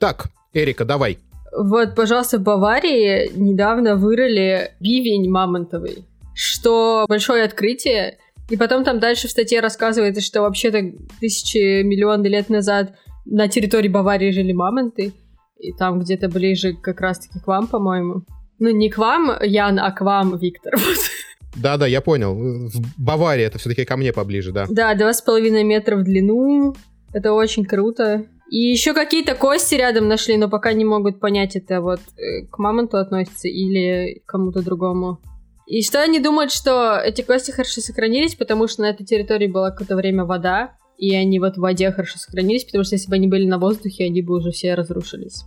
Так, 0.00 0.30
Эрика, 0.52 0.84
давай. 0.84 1.18
Вот, 1.56 1.94
пожалуйста, 1.94 2.38
в 2.38 2.42
Баварии 2.42 3.30
недавно 3.36 3.94
вырыли 3.94 4.72
бивень 4.80 5.30
мамонтовый, 5.30 6.04
что 6.34 7.06
большое 7.08 7.44
открытие. 7.44 8.18
И 8.50 8.56
потом 8.56 8.82
там 8.82 8.98
дальше 8.98 9.28
в 9.28 9.30
статье 9.30 9.60
рассказывается, 9.60 10.20
что 10.20 10.40
вообще-то 10.40 10.80
тысячи, 11.20 11.84
миллионы 11.84 12.26
лет 12.26 12.48
назад 12.48 12.96
на 13.24 13.46
территории 13.46 13.86
Баварии 13.88 14.32
жили 14.32 14.52
мамонты. 14.52 15.12
И 15.60 15.72
там 15.74 16.00
где-то 16.00 16.28
ближе 16.28 16.72
как 16.72 17.00
раз-таки 17.00 17.38
к 17.38 17.46
вам, 17.46 17.68
по-моему. 17.68 18.24
Ну, 18.62 18.70
не 18.70 18.90
к 18.90 18.98
вам, 18.98 19.32
Ян, 19.42 19.80
а 19.80 19.90
к 19.90 20.02
вам, 20.02 20.38
Виктор. 20.38 20.74
Да-да, 21.56 21.84
я 21.88 22.00
понял. 22.00 22.32
В 22.34 22.80
Баварии 22.96 23.44
это 23.44 23.58
все-таки 23.58 23.84
ко 23.84 23.96
мне 23.96 24.12
поближе, 24.12 24.52
да. 24.52 24.66
Да, 24.70 24.94
два 24.94 25.12
с 25.12 25.20
половиной 25.20 25.64
метра 25.64 25.96
в 25.96 26.04
длину. 26.04 26.76
Это 27.12 27.32
очень 27.32 27.64
круто. 27.64 28.24
И 28.52 28.58
еще 28.58 28.94
какие-то 28.94 29.34
кости 29.34 29.74
рядом 29.74 30.06
нашли, 30.06 30.36
но 30.36 30.48
пока 30.48 30.74
не 30.74 30.84
могут 30.84 31.18
понять, 31.18 31.56
это 31.56 31.80
вот 31.80 31.98
э, 32.16 32.46
к 32.52 32.56
мамонту 32.58 32.98
относится 32.98 33.48
или 33.48 34.22
к 34.24 34.28
кому-то 34.28 34.62
другому. 34.62 35.18
И 35.66 35.82
что 35.82 36.00
они 36.00 36.20
думают, 36.20 36.52
что 36.52 37.00
эти 37.04 37.22
кости 37.22 37.50
хорошо 37.50 37.80
сохранились, 37.80 38.36
потому 38.36 38.68
что 38.68 38.82
на 38.82 38.90
этой 38.90 39.04
территории 39.04 39.48
была 39.48 39.72
какое-то 39.72 39.96
время 39.96 40.24
вода, 40.24 40.76
и 40.98 41.12
они 41.16 41.40
вот 41.40 41.56
в 41.56 41.60
воде 41.60 41.90
хорошо 41.90 42.18
сохранились, 42.18 42.62
потому 42.62 42.84
что 42.84 42.94
если 42.94 43.10
бы 43.10 43.16
они 43.16 43.26
были 43.26 43.44
на 43.44 43.58
воздухе, 43.58 44.04
они 44.04 44.22
бы 44.22 44.36
уже 44.36 44.52
все 44.52 44.74
разрушились. 44.74 45.42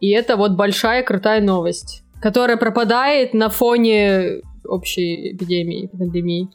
И 0.00 0.08
это 0.10 0.36
вот 0.36 0.52
большая 0.52 1.02
крутая 1.02 1.42
новость, 1.42 2.04
которая 2.20 2.56
пропадает 2.56 3.34
на 3.34 3.48
фоне 3.48 4.42
общей 4.64 5.32
эпидемии, 5.32 5.86
пандемии. 5.86 6.48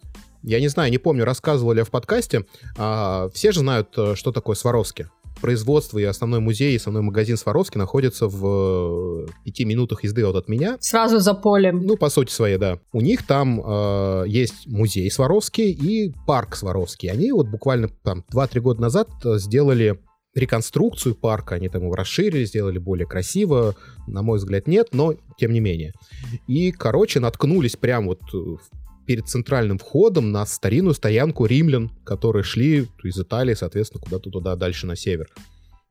Я 0.44 0.60
не 0.60 0.68
знаю, 0.68 0.92
не 0.92 0.98
помню, 0.98 1.24
рассказывали 1.24 1.84
в 1.84 1.90
подкасте. 1.90 2.46
А, 2.78 3.30
все 3.34 3.52
же 3.52 3.62
знают, 3.62 3.94
э, 3.98 4.16
что 4.16 4.32
такое 4.32 4.56
Сваровски 4.56 5.08
производство 5.44 6.00
и 6.00 6.04
основной 6.04 6.40
музей, 6.40 6.74
и 6.74 6.78
основной 6.78 7.04
магазин 7.04 7.36
Сваровски 7.36 7.78
находятся 7.78 8.28
в 8.28 9.26
э, 9.26 9.28
пяти 9.44 9.66
минутах 9.66 10.06
езды 10.06 10.26
вот 10.26 10.38
от 10.38 10.48
меня. 10.48 10.78
Сразу 10.80 11.20
за 11.20 11.34
полем. 11.34 11.82
Ну, 11.86 11.98
по 11.98 12.10
сути 12.10 12.32
своей, 12.32 12.58
да. 12.58 12.80
У 12.94 13.02
них 13.02 13.28
там 13.28 13.62
э, 13.62 14.24
есть 14.28 14.68
музей 14.68 15.12
Сваровский 15.12 15.72
и 15.72 16.14
парк 16.26 16.56
Сваровский. 16.56 17.10
Они 17.10 17.32
вот 17.34 17.48
буквально 17.48 17.90
там 17.90 18.24
2-3 18.34 18.60
года 18.62 18.82
назад 18.82 19.10
э, 19.26 19.38
сделали 19.38 20.00
реконструкцию 20.36 21.16
парка, 21.16 21.56
они 21.56 21.70
там 21.70 21.84
его 21.84 21.96
расширили, 21.96 22.46
сделали 22.46 22.78
более 22.78 23.08
красиво, 23.08 23.76
на 24.08 24.22
мой 24.22 24.40
взгляд, 24.40 24.68
нет, 24.68 24.90
но 24.92 25.14
тем 25.38 25.54
не 25.54 25.60
менее. 25.60 25.94
И, 26.48 26.72
короче, 26.72 27.20
наткнулись 27.20 27.76
прям 27.76 28.08
вот 28.08 28.22
перед 29.06 29.28
центральным 29.28 29.78
входом 29.78 30.32
на 30.32 30.46
старинную 30.46 30.94
стоянку 30.94 31.46
римлян, 31.46 31.92
которые 32.06 32.44
шли 32.44 32.88
из 33.04 33.20
Италии, 33.20 33.54
соответственно, 33.54 34.02
куда-то 34.02 34.30
туда 34.30 34.56
дальше 34.56 34.88
на 34.88 34.96
север. 34.96 35.30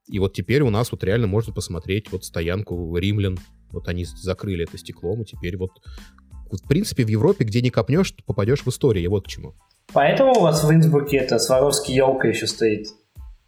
И 0.09 0.19
вот 0.19 0.33
теперь 0.33 0.63
у 0.63 0.71
нас 0.71 0.91
вот 0.91 1.05
реально 1.05 1.27
можно 1.27 1.53
посмотреть 1.53 2.11
вот 2.11 2.25
стоянку 2.25 2.97
римлян. 2.97 3.39
Вот 3.71 3.89
они 3.89 4.05
закрыли 4.05 4.65
это 4.65 4.77
стеклом, 4.77 5.23
и 5.23 5.25
теперь 5.25 5.57
вот, 5.57 5.71
вот 6.51 6.61
в 6.61 6.69
принципе 6.69 7.05
в 7.05 7.09
Европе, 7.09 7.45
где 7.45 7.63
не 7.63 7.71
копнешь, 7.71 8.15
попадешь 8.27 8.63
в 8.63 8.69
историю. 8.69 9.11
Вот 9.11 9.27
к 9.27 9.29
чему. 9.29 9.55
Поэтому 9.93 10.33
у 10.33 10.41
вас 10.41 10.65
в 10.65 10.73
Инсбруке 10.73 11.19
это 11.19 11.39
Сваровский 11.39 11.95
елка 11.95 12.29
еще 12.29 12.47
стоит? 12.47 12.89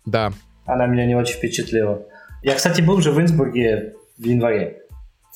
Да. 0.07 0.33
Она 0.67 0.87
меня 0.87 1.07
не 1.07 1.15
очень 1.15 1.37
впечатлила. 1.37 2.03
Я, 2.43 2.55
кстати, 2.55 2.81
был 2.81 2.97
уже 2.97 3.13
в 3.13 3.21
Инсбурге 3.21 3.95
в 4.19 4.25
январе. 4.25 4.83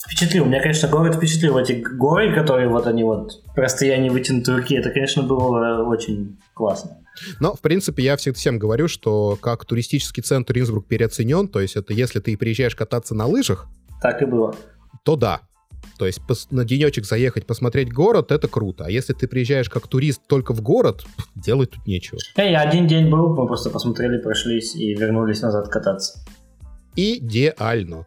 Впечатлил. 0.07 0.45
Меня, 0.45 0.61
конечно, 0.61 0.89
город 0.89 1.17
впечатлил. 1.17 1.59
Эти 1.59 1.73
горы, 1.73 2.33
которые 2.35 2.69
вот 2.69 2.87
они 2.87 3.03
вот 3.03 3.43
по 3.55 3.63
расстоянии 3.63 4.11
вытянутой 4.11 4.57
руки, 4.57 4.77
это, 4.77 4.91
конечно, 4.91 5.23
было 5.23 5.85
очень 5.85 6.39
классно. 6.55 6.99
Но, 7.41 7.55
в 7.55 7.61
принципе, 7.61 8.05
я 8.05 8.17
всем 8.17 8.59
говорю, 8.59 8.87
что 8.87 9.37
как 9.41 9.65
туристический 9.65 10.23
центр 10.23 10.57
Инсбрук 10.59 10.87
переоценен, 10.87 11.49
то 11.49 11.61
есть 11.61 11.75
это 11.75 11.93
если 11.93 12.21
ты 12.21 12.37
приезжаешь 12.37 12.77
кататься 12.77 13.15
на 13.15 13.27
лыжах, 13.27 13.67
так 14.01 14.23
и 14.23 14.25
было. 14.25 14.55
То 15.03 15.17
да. 15.17 15.41
То 15.99 16.07
есть 16.07 16.21
на 16.51 16.65
денечек 16.65 17.05
заехать, 17.05 17.45
посмотреть 17.45 17.93
город, 17.93 18.31
это 18.31 18.47
круто. 18.47 18.85
А 18.87 18.91
если 18.91 19.15
ты 19.15 19.27
приезжаешь 19.27 19.69
как 19.69 19.89
турист 19.89 20.23
только 20.29 20.55
в 20.55 20.63
город, 20.63 21.05
делать 21.35 21.73
тут 21.73 21.87
нечего. 21.87 22.19
Эй, 22.37 22.57
один 22.57 22.87
день 22.87 23.11
был, 23.11 23.35
мы 23.35 23.47
просто 23.47 23.71
посмотрели, 23.71 24.19
прошлись 24.19 24.77
и 24.77 24.95
вернулись 24.95 25.43
назад 25.43 25.69
кататься. 25.69 26.21
Идеально. 26.95 28.07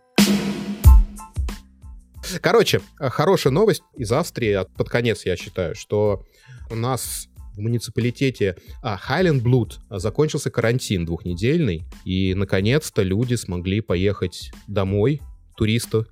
Короче, 2.40 2.80
хорошая 2.98 3.52
новость 3.52 3.84
из 3.98 4.12
Австрии, 4.12 4.58
под 4.78 4.88
конец 4.88 5.26
я 5.26 5.36
считаю, 5.36 5.76
что 5.76 6.24
у 6.70 6.76
нас 6.76 7.28
в 7.56 7.60
муниципалитете 7.60 8.56
а, 8.82 8.98
Blood 8.98 9.74
закончился 9.90 10.50
карантин 10.50 11.06
двухнедельный, 11.06 11.84
и 12.06 12.34
наконец-то 12.36 13.02
люди 13.02 13.36
смогли 13.36 13.82
поехать 13.82 14.52
домой, 14.68 15.22
туристы. 15.58 16.06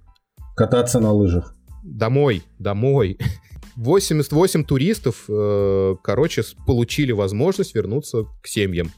Кататься 0.58 1.00
на 1.00 1.14
лыжах. 1.14 1.56
Домой, 1.84 2.44
домой. 2.58 3.18
88 3.76 4.64
туристов, 4.66 5.26
э, 5.30 5.96
короче, 6.04 6.44
получили 6.66 7.12
возможность 7.12 7.76
вернуться 7.76 8.26
к 8.42 8.48
семьям. 8.48 8.92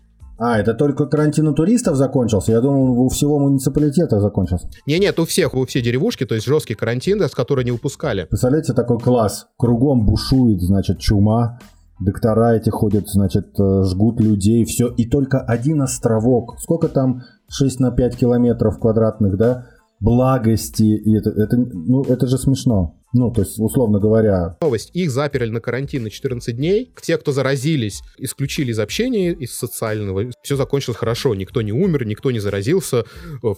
А, 0.44 0.58
это 0.58 0.74
только 0.74 1.06
карантин 1.06 1.48
у 1.50 1.54
туристов 1.54 1.96
закончился? 1.96 2.52
Я 2.52 2.62
думал, 2.62 3.00
у 3.00 3.10
всего 3.10 3.38
муниципалитета 3.38 4.20
закончился. 4.20 4.68
Не, 4.88 4.98
нет, 4.98 5.20
у 5.20 5.26
всех, 5.26 5.54
у 5.54 5.64
всей 5.68 5.84
деревушки, 5.84 6.26
то 6.26 6.34
есть 6.34 6.48
жесткий 6.48 6.74
карантин, 6.74 7.22
с 7.22 7.36
которого 7.36 7.64
не 7.64 7.70
выпускали. 7.70 8.26
Представляете, 8.28 8.74
такой 8.74 8.98
класс. 8.98 9.46
Кругом 9.56 10.04
бушует, 10.04 10.60
значит, 10.62 10.98
чума. 10.98 11.60
Доктора 12.00 12.56
эти 12.56 12.72
ходят, 12.72 13.08
значит, 13.08 13.50
э, 13.60 13.84
жгут 13.84 14.20
людей, 14.20 14.66
все. 14.66 14.88
И 14.88 15.08
только 15.08 15.40
один 15.40 15.84
островок. 15.84 16.60
Сколько 16.60 16.88
там? 16.88 17.22
6 17.48 17.80
на 17.80 17.92
5 17.92 18.18
километров 18.18 18.80
квадратных, 18.80 19.38
да? 19.38 19.68
Благости. 20.02 20.84
И 20.84 21.16
это, 21.16 21.30
это, 21.30 21.56
ну, 21.56 22.04
это 22.04 22.28
же 22.28 22.38
смешно. 22.38 22.98
Ну, 23.14 23.30
то 23.32 23.42
есть, 23.42 23.60
условно 23.60 24.00
говоря... 24.00 24.58
Новость. 24.62 24.90
Их 24.94 25.12
заперли 25.12 25.50
на 25.50 25.60
карантин 25.60 26.04
на 26.04 26.10
14 26.10 26.56
дней. 26.56 26.92
Те, 27.02 27.18
кто 27.18 27.32
заразились, 27.32 28.02
исключили 28.18 28.72
из 28.72 28.80
общения, 28.80 29.32
из 29.32 29.54
социального. 29.54 30.32
Все 30.42 30.56
закончилось 30.56 30.98
хорошо. 30.98 31.36
Никто 31.36 31.62
не 31.62 31.74
умер, 31.74 32.06
никто 32.06 32.32
не 32.32 32.40
заразился. 32.40 33.04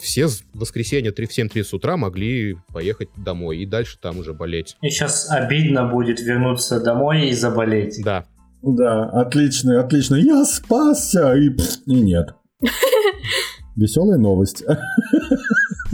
Все 0.01 0.27
в 0.27 0.41
воскресенье 0.53 1.11
в 1.13 1.15
7.30 1.15 1.65
утра 1.71 1.97
могли 1.97 2.57
поехать 2.73 3.09
домой. 3.15 3.59
И 3.59 3.65
дальше 3.65 3.97
там 4.01 4.19
уже 4.19 4.33
болеть. 4.33 4.75
И 4.81 4.89
сейчас 4.89 5.29
обидно 5.29 5.87
будет 5.87 6.19
вернуться 6.19 6.79
домой 6.79 7.29
и 7.29 7.33
заболеть. 7.33 8.01
Да. 8.03 8.25
Да, 8.63 9.05
отлично, 9.09 9.79
отлично. 9.81 10.15
Я 10.15 10.45
спасся, 10.45 11.35
и, 11.35 11.49
и 11.85 11.93
нет. 11.93 12.33
Веселая 13.75 14.17
новость. 14.17 14.63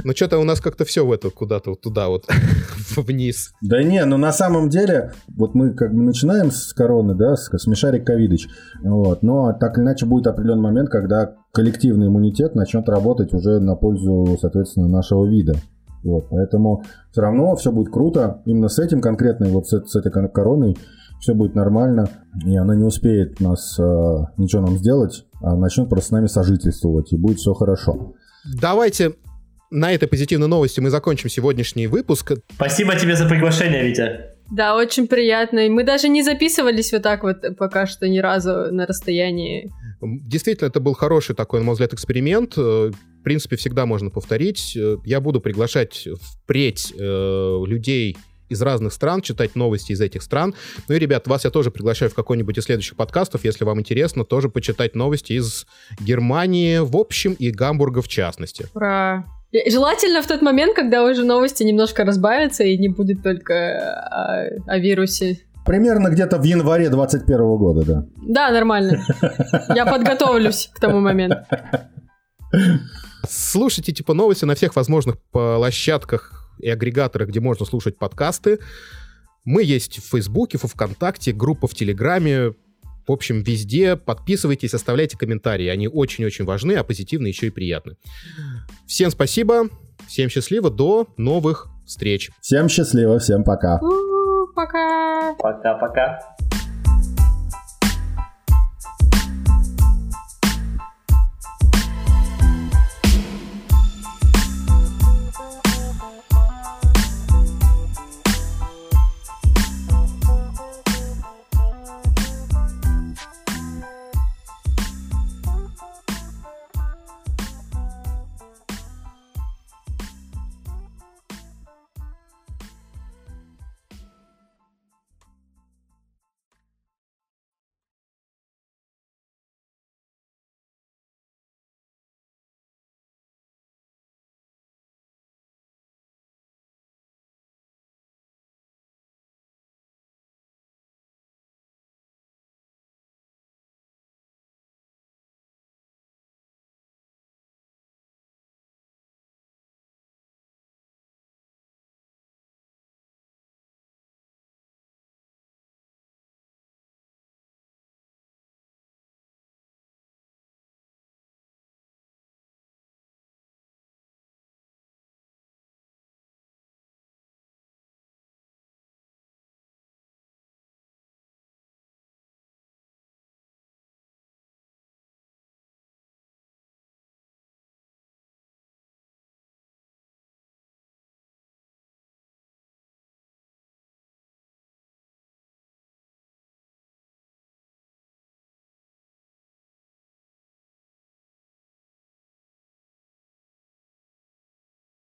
Ну, 0.03 0.13
что-то 0.15 0.39
у 0.39 0.43
нас 0.43 0.61
как-то 0.61 0.85
все 0.85 1.05
в 1.05 1.11
это 1.11 1.29
куда-то 1.29 1.71
вот 1.71 1.81
туда 1.81 2.09
вот 2.09 2.25
вниз. 2.95 3.51
Да 3.61 3.83
не, 3.83 4.03
ну 4.05 4.17
на 4.17 4.31
самом 4.31 4.69
деле, 4.69 5.11
вот 5.27 5.55
мы 5.55 5.73
как 5.73 5.93
бы 5.93 6.01
начинаем 6.01 6.51
с 6.51 6.73
короны, 6.73 7.15
да, 7.15 7.35
с 7.35 7.49
смешарик 7.57 8.05
ковидыч, 8.05 8.47
вот, 8.81 9.23
но 9.23 9.53
так 9.53 9.77
или 9.77 9.85
иначе 9.85 10.05
будет 10.05 10.27
определенный 10.27 10.63
момент, 10.63 10.89
когда 10.89 11.35
коллективный 11.51 12.07
иммунитет 12.07 12.55
начнет 12.55 12.87
работать 12.89 13.33
уже 13.33 13.59
на 13.59 13.75
пользу, 13.75 14.37
соответственно, 14.39 14.87
нашего 14.87 15.25
вида. 15.27 15.55
Вот, 16.03 16.29
поэтому 16.29 16.83
все 17.11 17.21
равно 17.21 17.55
все 17.55 17.71
будет 17.71 17.91
круто. 17.91 18.41
Именно 18.45 18.69
с 18.69 18.79
этим 18.79 19.01
конкретной, 19.01 19.51
вот 19.51 19.67
с, 19.67 19.85
с 19.85 19.95
этой 19.95 20.11
короной 20.11 20.77
все 21.19 21.33
будет 21.33 21.55
нормально, 21.55 22.09
и 22.45 22.55
она 22.55 22.75
не 22.75 22.85
успеет 22.85 23.41
нас 23.41 23.77
э, 23.77 23.83
ничего 24.37 24.61
нам 24.61 24.77
сделать, 24.77 25.25
а 25.41 25.57
начнет 25.57 25.89
просто 25.89 26.07
с 26.07 26.11
нами 26.11 26.27
сожительствовать, 26.27 27.11
и 27.11 27.17
будет 27.17 27.39
все 27.39 27.53
хорошо. 27.53 28.13
Давайте 28.61 29.15
на 29.71 29.93
этой 29.93 30.07
позитивной 30.07 30.47
новости 30.47 30.79
мы 30.79 30.89
закончим 30.89 31.29
сегодняшний 31.29 31.87
выпуск. 31.87 32.33
Спасибо 32.53 32.95
тебе 32.95 33.15
за 33.15 33.27
приглашение, 33.27 33.87
Витя. 33.87 34.35
Да, 34.51 34.75
очень 34.75 35.07
приятно. 35.07 35.59
И 35.65 35.69
мы 35.69 35.83
даже 35.83 36.09
не 36.09 36.23
записывались 36.23 36.91
вот 36.91 37.03
так 37.03 37.23
вот 37.23 37.37
пока 37.57 37.85
что 37.85 38.07
ни 38.07 38.19
разу 38.19 38.71
на 38.71 38.87
расстоянии. 38.87 39.71
Действительно, 40.01 40.67
это 40.67 40.79
был 40.79 40.93
хороший 40.93 41.35
такой, 41.35 41.59
на 41.59 41.65
мой 41.65 41.73
взгляд, 41.73 41.93
эксперимент. 41.93 42.57
Э, 42.57 42.91
в 42.91 43.23
принципе, 43.23 43.57
всегда 43.57 43.85
можно 43.85 44.09
повторить. 44.09 44.75
Э, 44.75 44.97
я 45.05 45.19
буду 45.19 45.39
приглашать 45.39 46.07
впредь 46.19 46.93
э, 46.97 47.63
людей 47.67 48.17
из 48.47 48.61
разных 48.63 48.93
стран, 48.93 49.21
читать 49.21 49.55
новости 49.55 49.91
из 49.91 50.01
этих 50.01 50.23
стран. 50.23 50.55
Ну 50.87 50.95
и, 50.95 50.99
ребят, 50.99 51.27
вас 51.27 51.43
я 51.43 51.51
тоже 51.51 51.69
приглашаю 51.69 52.09
в 52.09 52.15
какой-нибудь 52.15 52.57
из 52.57 52.63
следующих 52.63 52.95
подкастов, 52.95 53.45
если 53.45 53.63
вам 53.63 53.79
интересно, 53.79 54.25
тоже 54.25 54.49
почитать 54.49 54.95
новости 54.95 55.33
из 55.33 55.67
Германии 55.99 56.79
в 56.79 56.97
общем 56.97 57.33
и 57.33 57.51
Гамбурга 57.51 58.01
в 58.01 58.07
частности. 58.07 58.65
Ура! 58.73 59.25
Желательно 59.51 60.21
в 60.21 60.27
тот 60.27 60.41
момент, 60.41 60.75
когда 60.75 61.03
уже 61.03 61.23
новости 61.23 61.63
немножко 61.63 62.05
разбавятся 62.05 62.63
и 62.63 62.77
не 62.77 62.89
будет 62.89 63.23
только 63.23 63.79
о, 63.79 64.47
о 64.67 64.77
вирусе. 64.77 65.39
Примерно 65.65 66.09
где-то 66.09 66.37
в 66.37 66.43
январе 66.43 66.89
21 66.89 67.37
года, 67.57 67.85
да. 67.85 68.05
Да, 68.27 68.51
нормально. 68.51 69.03
Я 69.75 69.85
подготовлюсь 69.85 70.69
к 70.73 70.79
тому 70.79 70.99
моменту. 70.99 71.37
Слушайте, 73.27 73.91
типа, 73.91 74.13
новости 74.13 74.45
на 74.45 74.55
всех 74.55 74.75
возможных 74.75 75.19
площадках 75.31 76.51
и 76.59 76.69
агрегаторах, 76.69 77.29
где 77.29 77.39
можно 77.39 77.65
слушать 77.65 77.97
подкасты. 77.97 78.59
Мы 79.45 79.63
есть 79.63 79.97
в 79.97 80.09
Фейсбуке, 80.11 80.57
в 80.57 80.63
ВКонтакте, 80.63 81.31
группа 81.31 81.67
в 81.67 81.73
Телеграме. 81.73 82.53
В 83.07 83.11
общем, 83.11 83.41
везде 83.41 83.95
подписывайтесь, 83.95 84.73
оставляйте 84.73 85.17
комментарии. 85.17 85.67
Они 85.67 85.87
очень-очень 85.87 86.45
важны, 86.45 86.73
а 86.73 86.83
позитивные 86.83 87.31
еще 87.31 87.47
и 87.47 87.51
приятны. 87.51 87.97
Всем 88.87 89.09
спасибо, 89.09 89.69
всем 90.07 90.29
счастливо, 90.29 90.69
до 90.69 91.07
новых 91.17 91.67
встреч. 91.85 92.29
Всем 92.41 92.69
счастливо, 92.69 93.19
всем 93.19 93.43
пока. 93.43 93.79
Пока. 94.55 95.35
Пока-пока. 95.39 96.19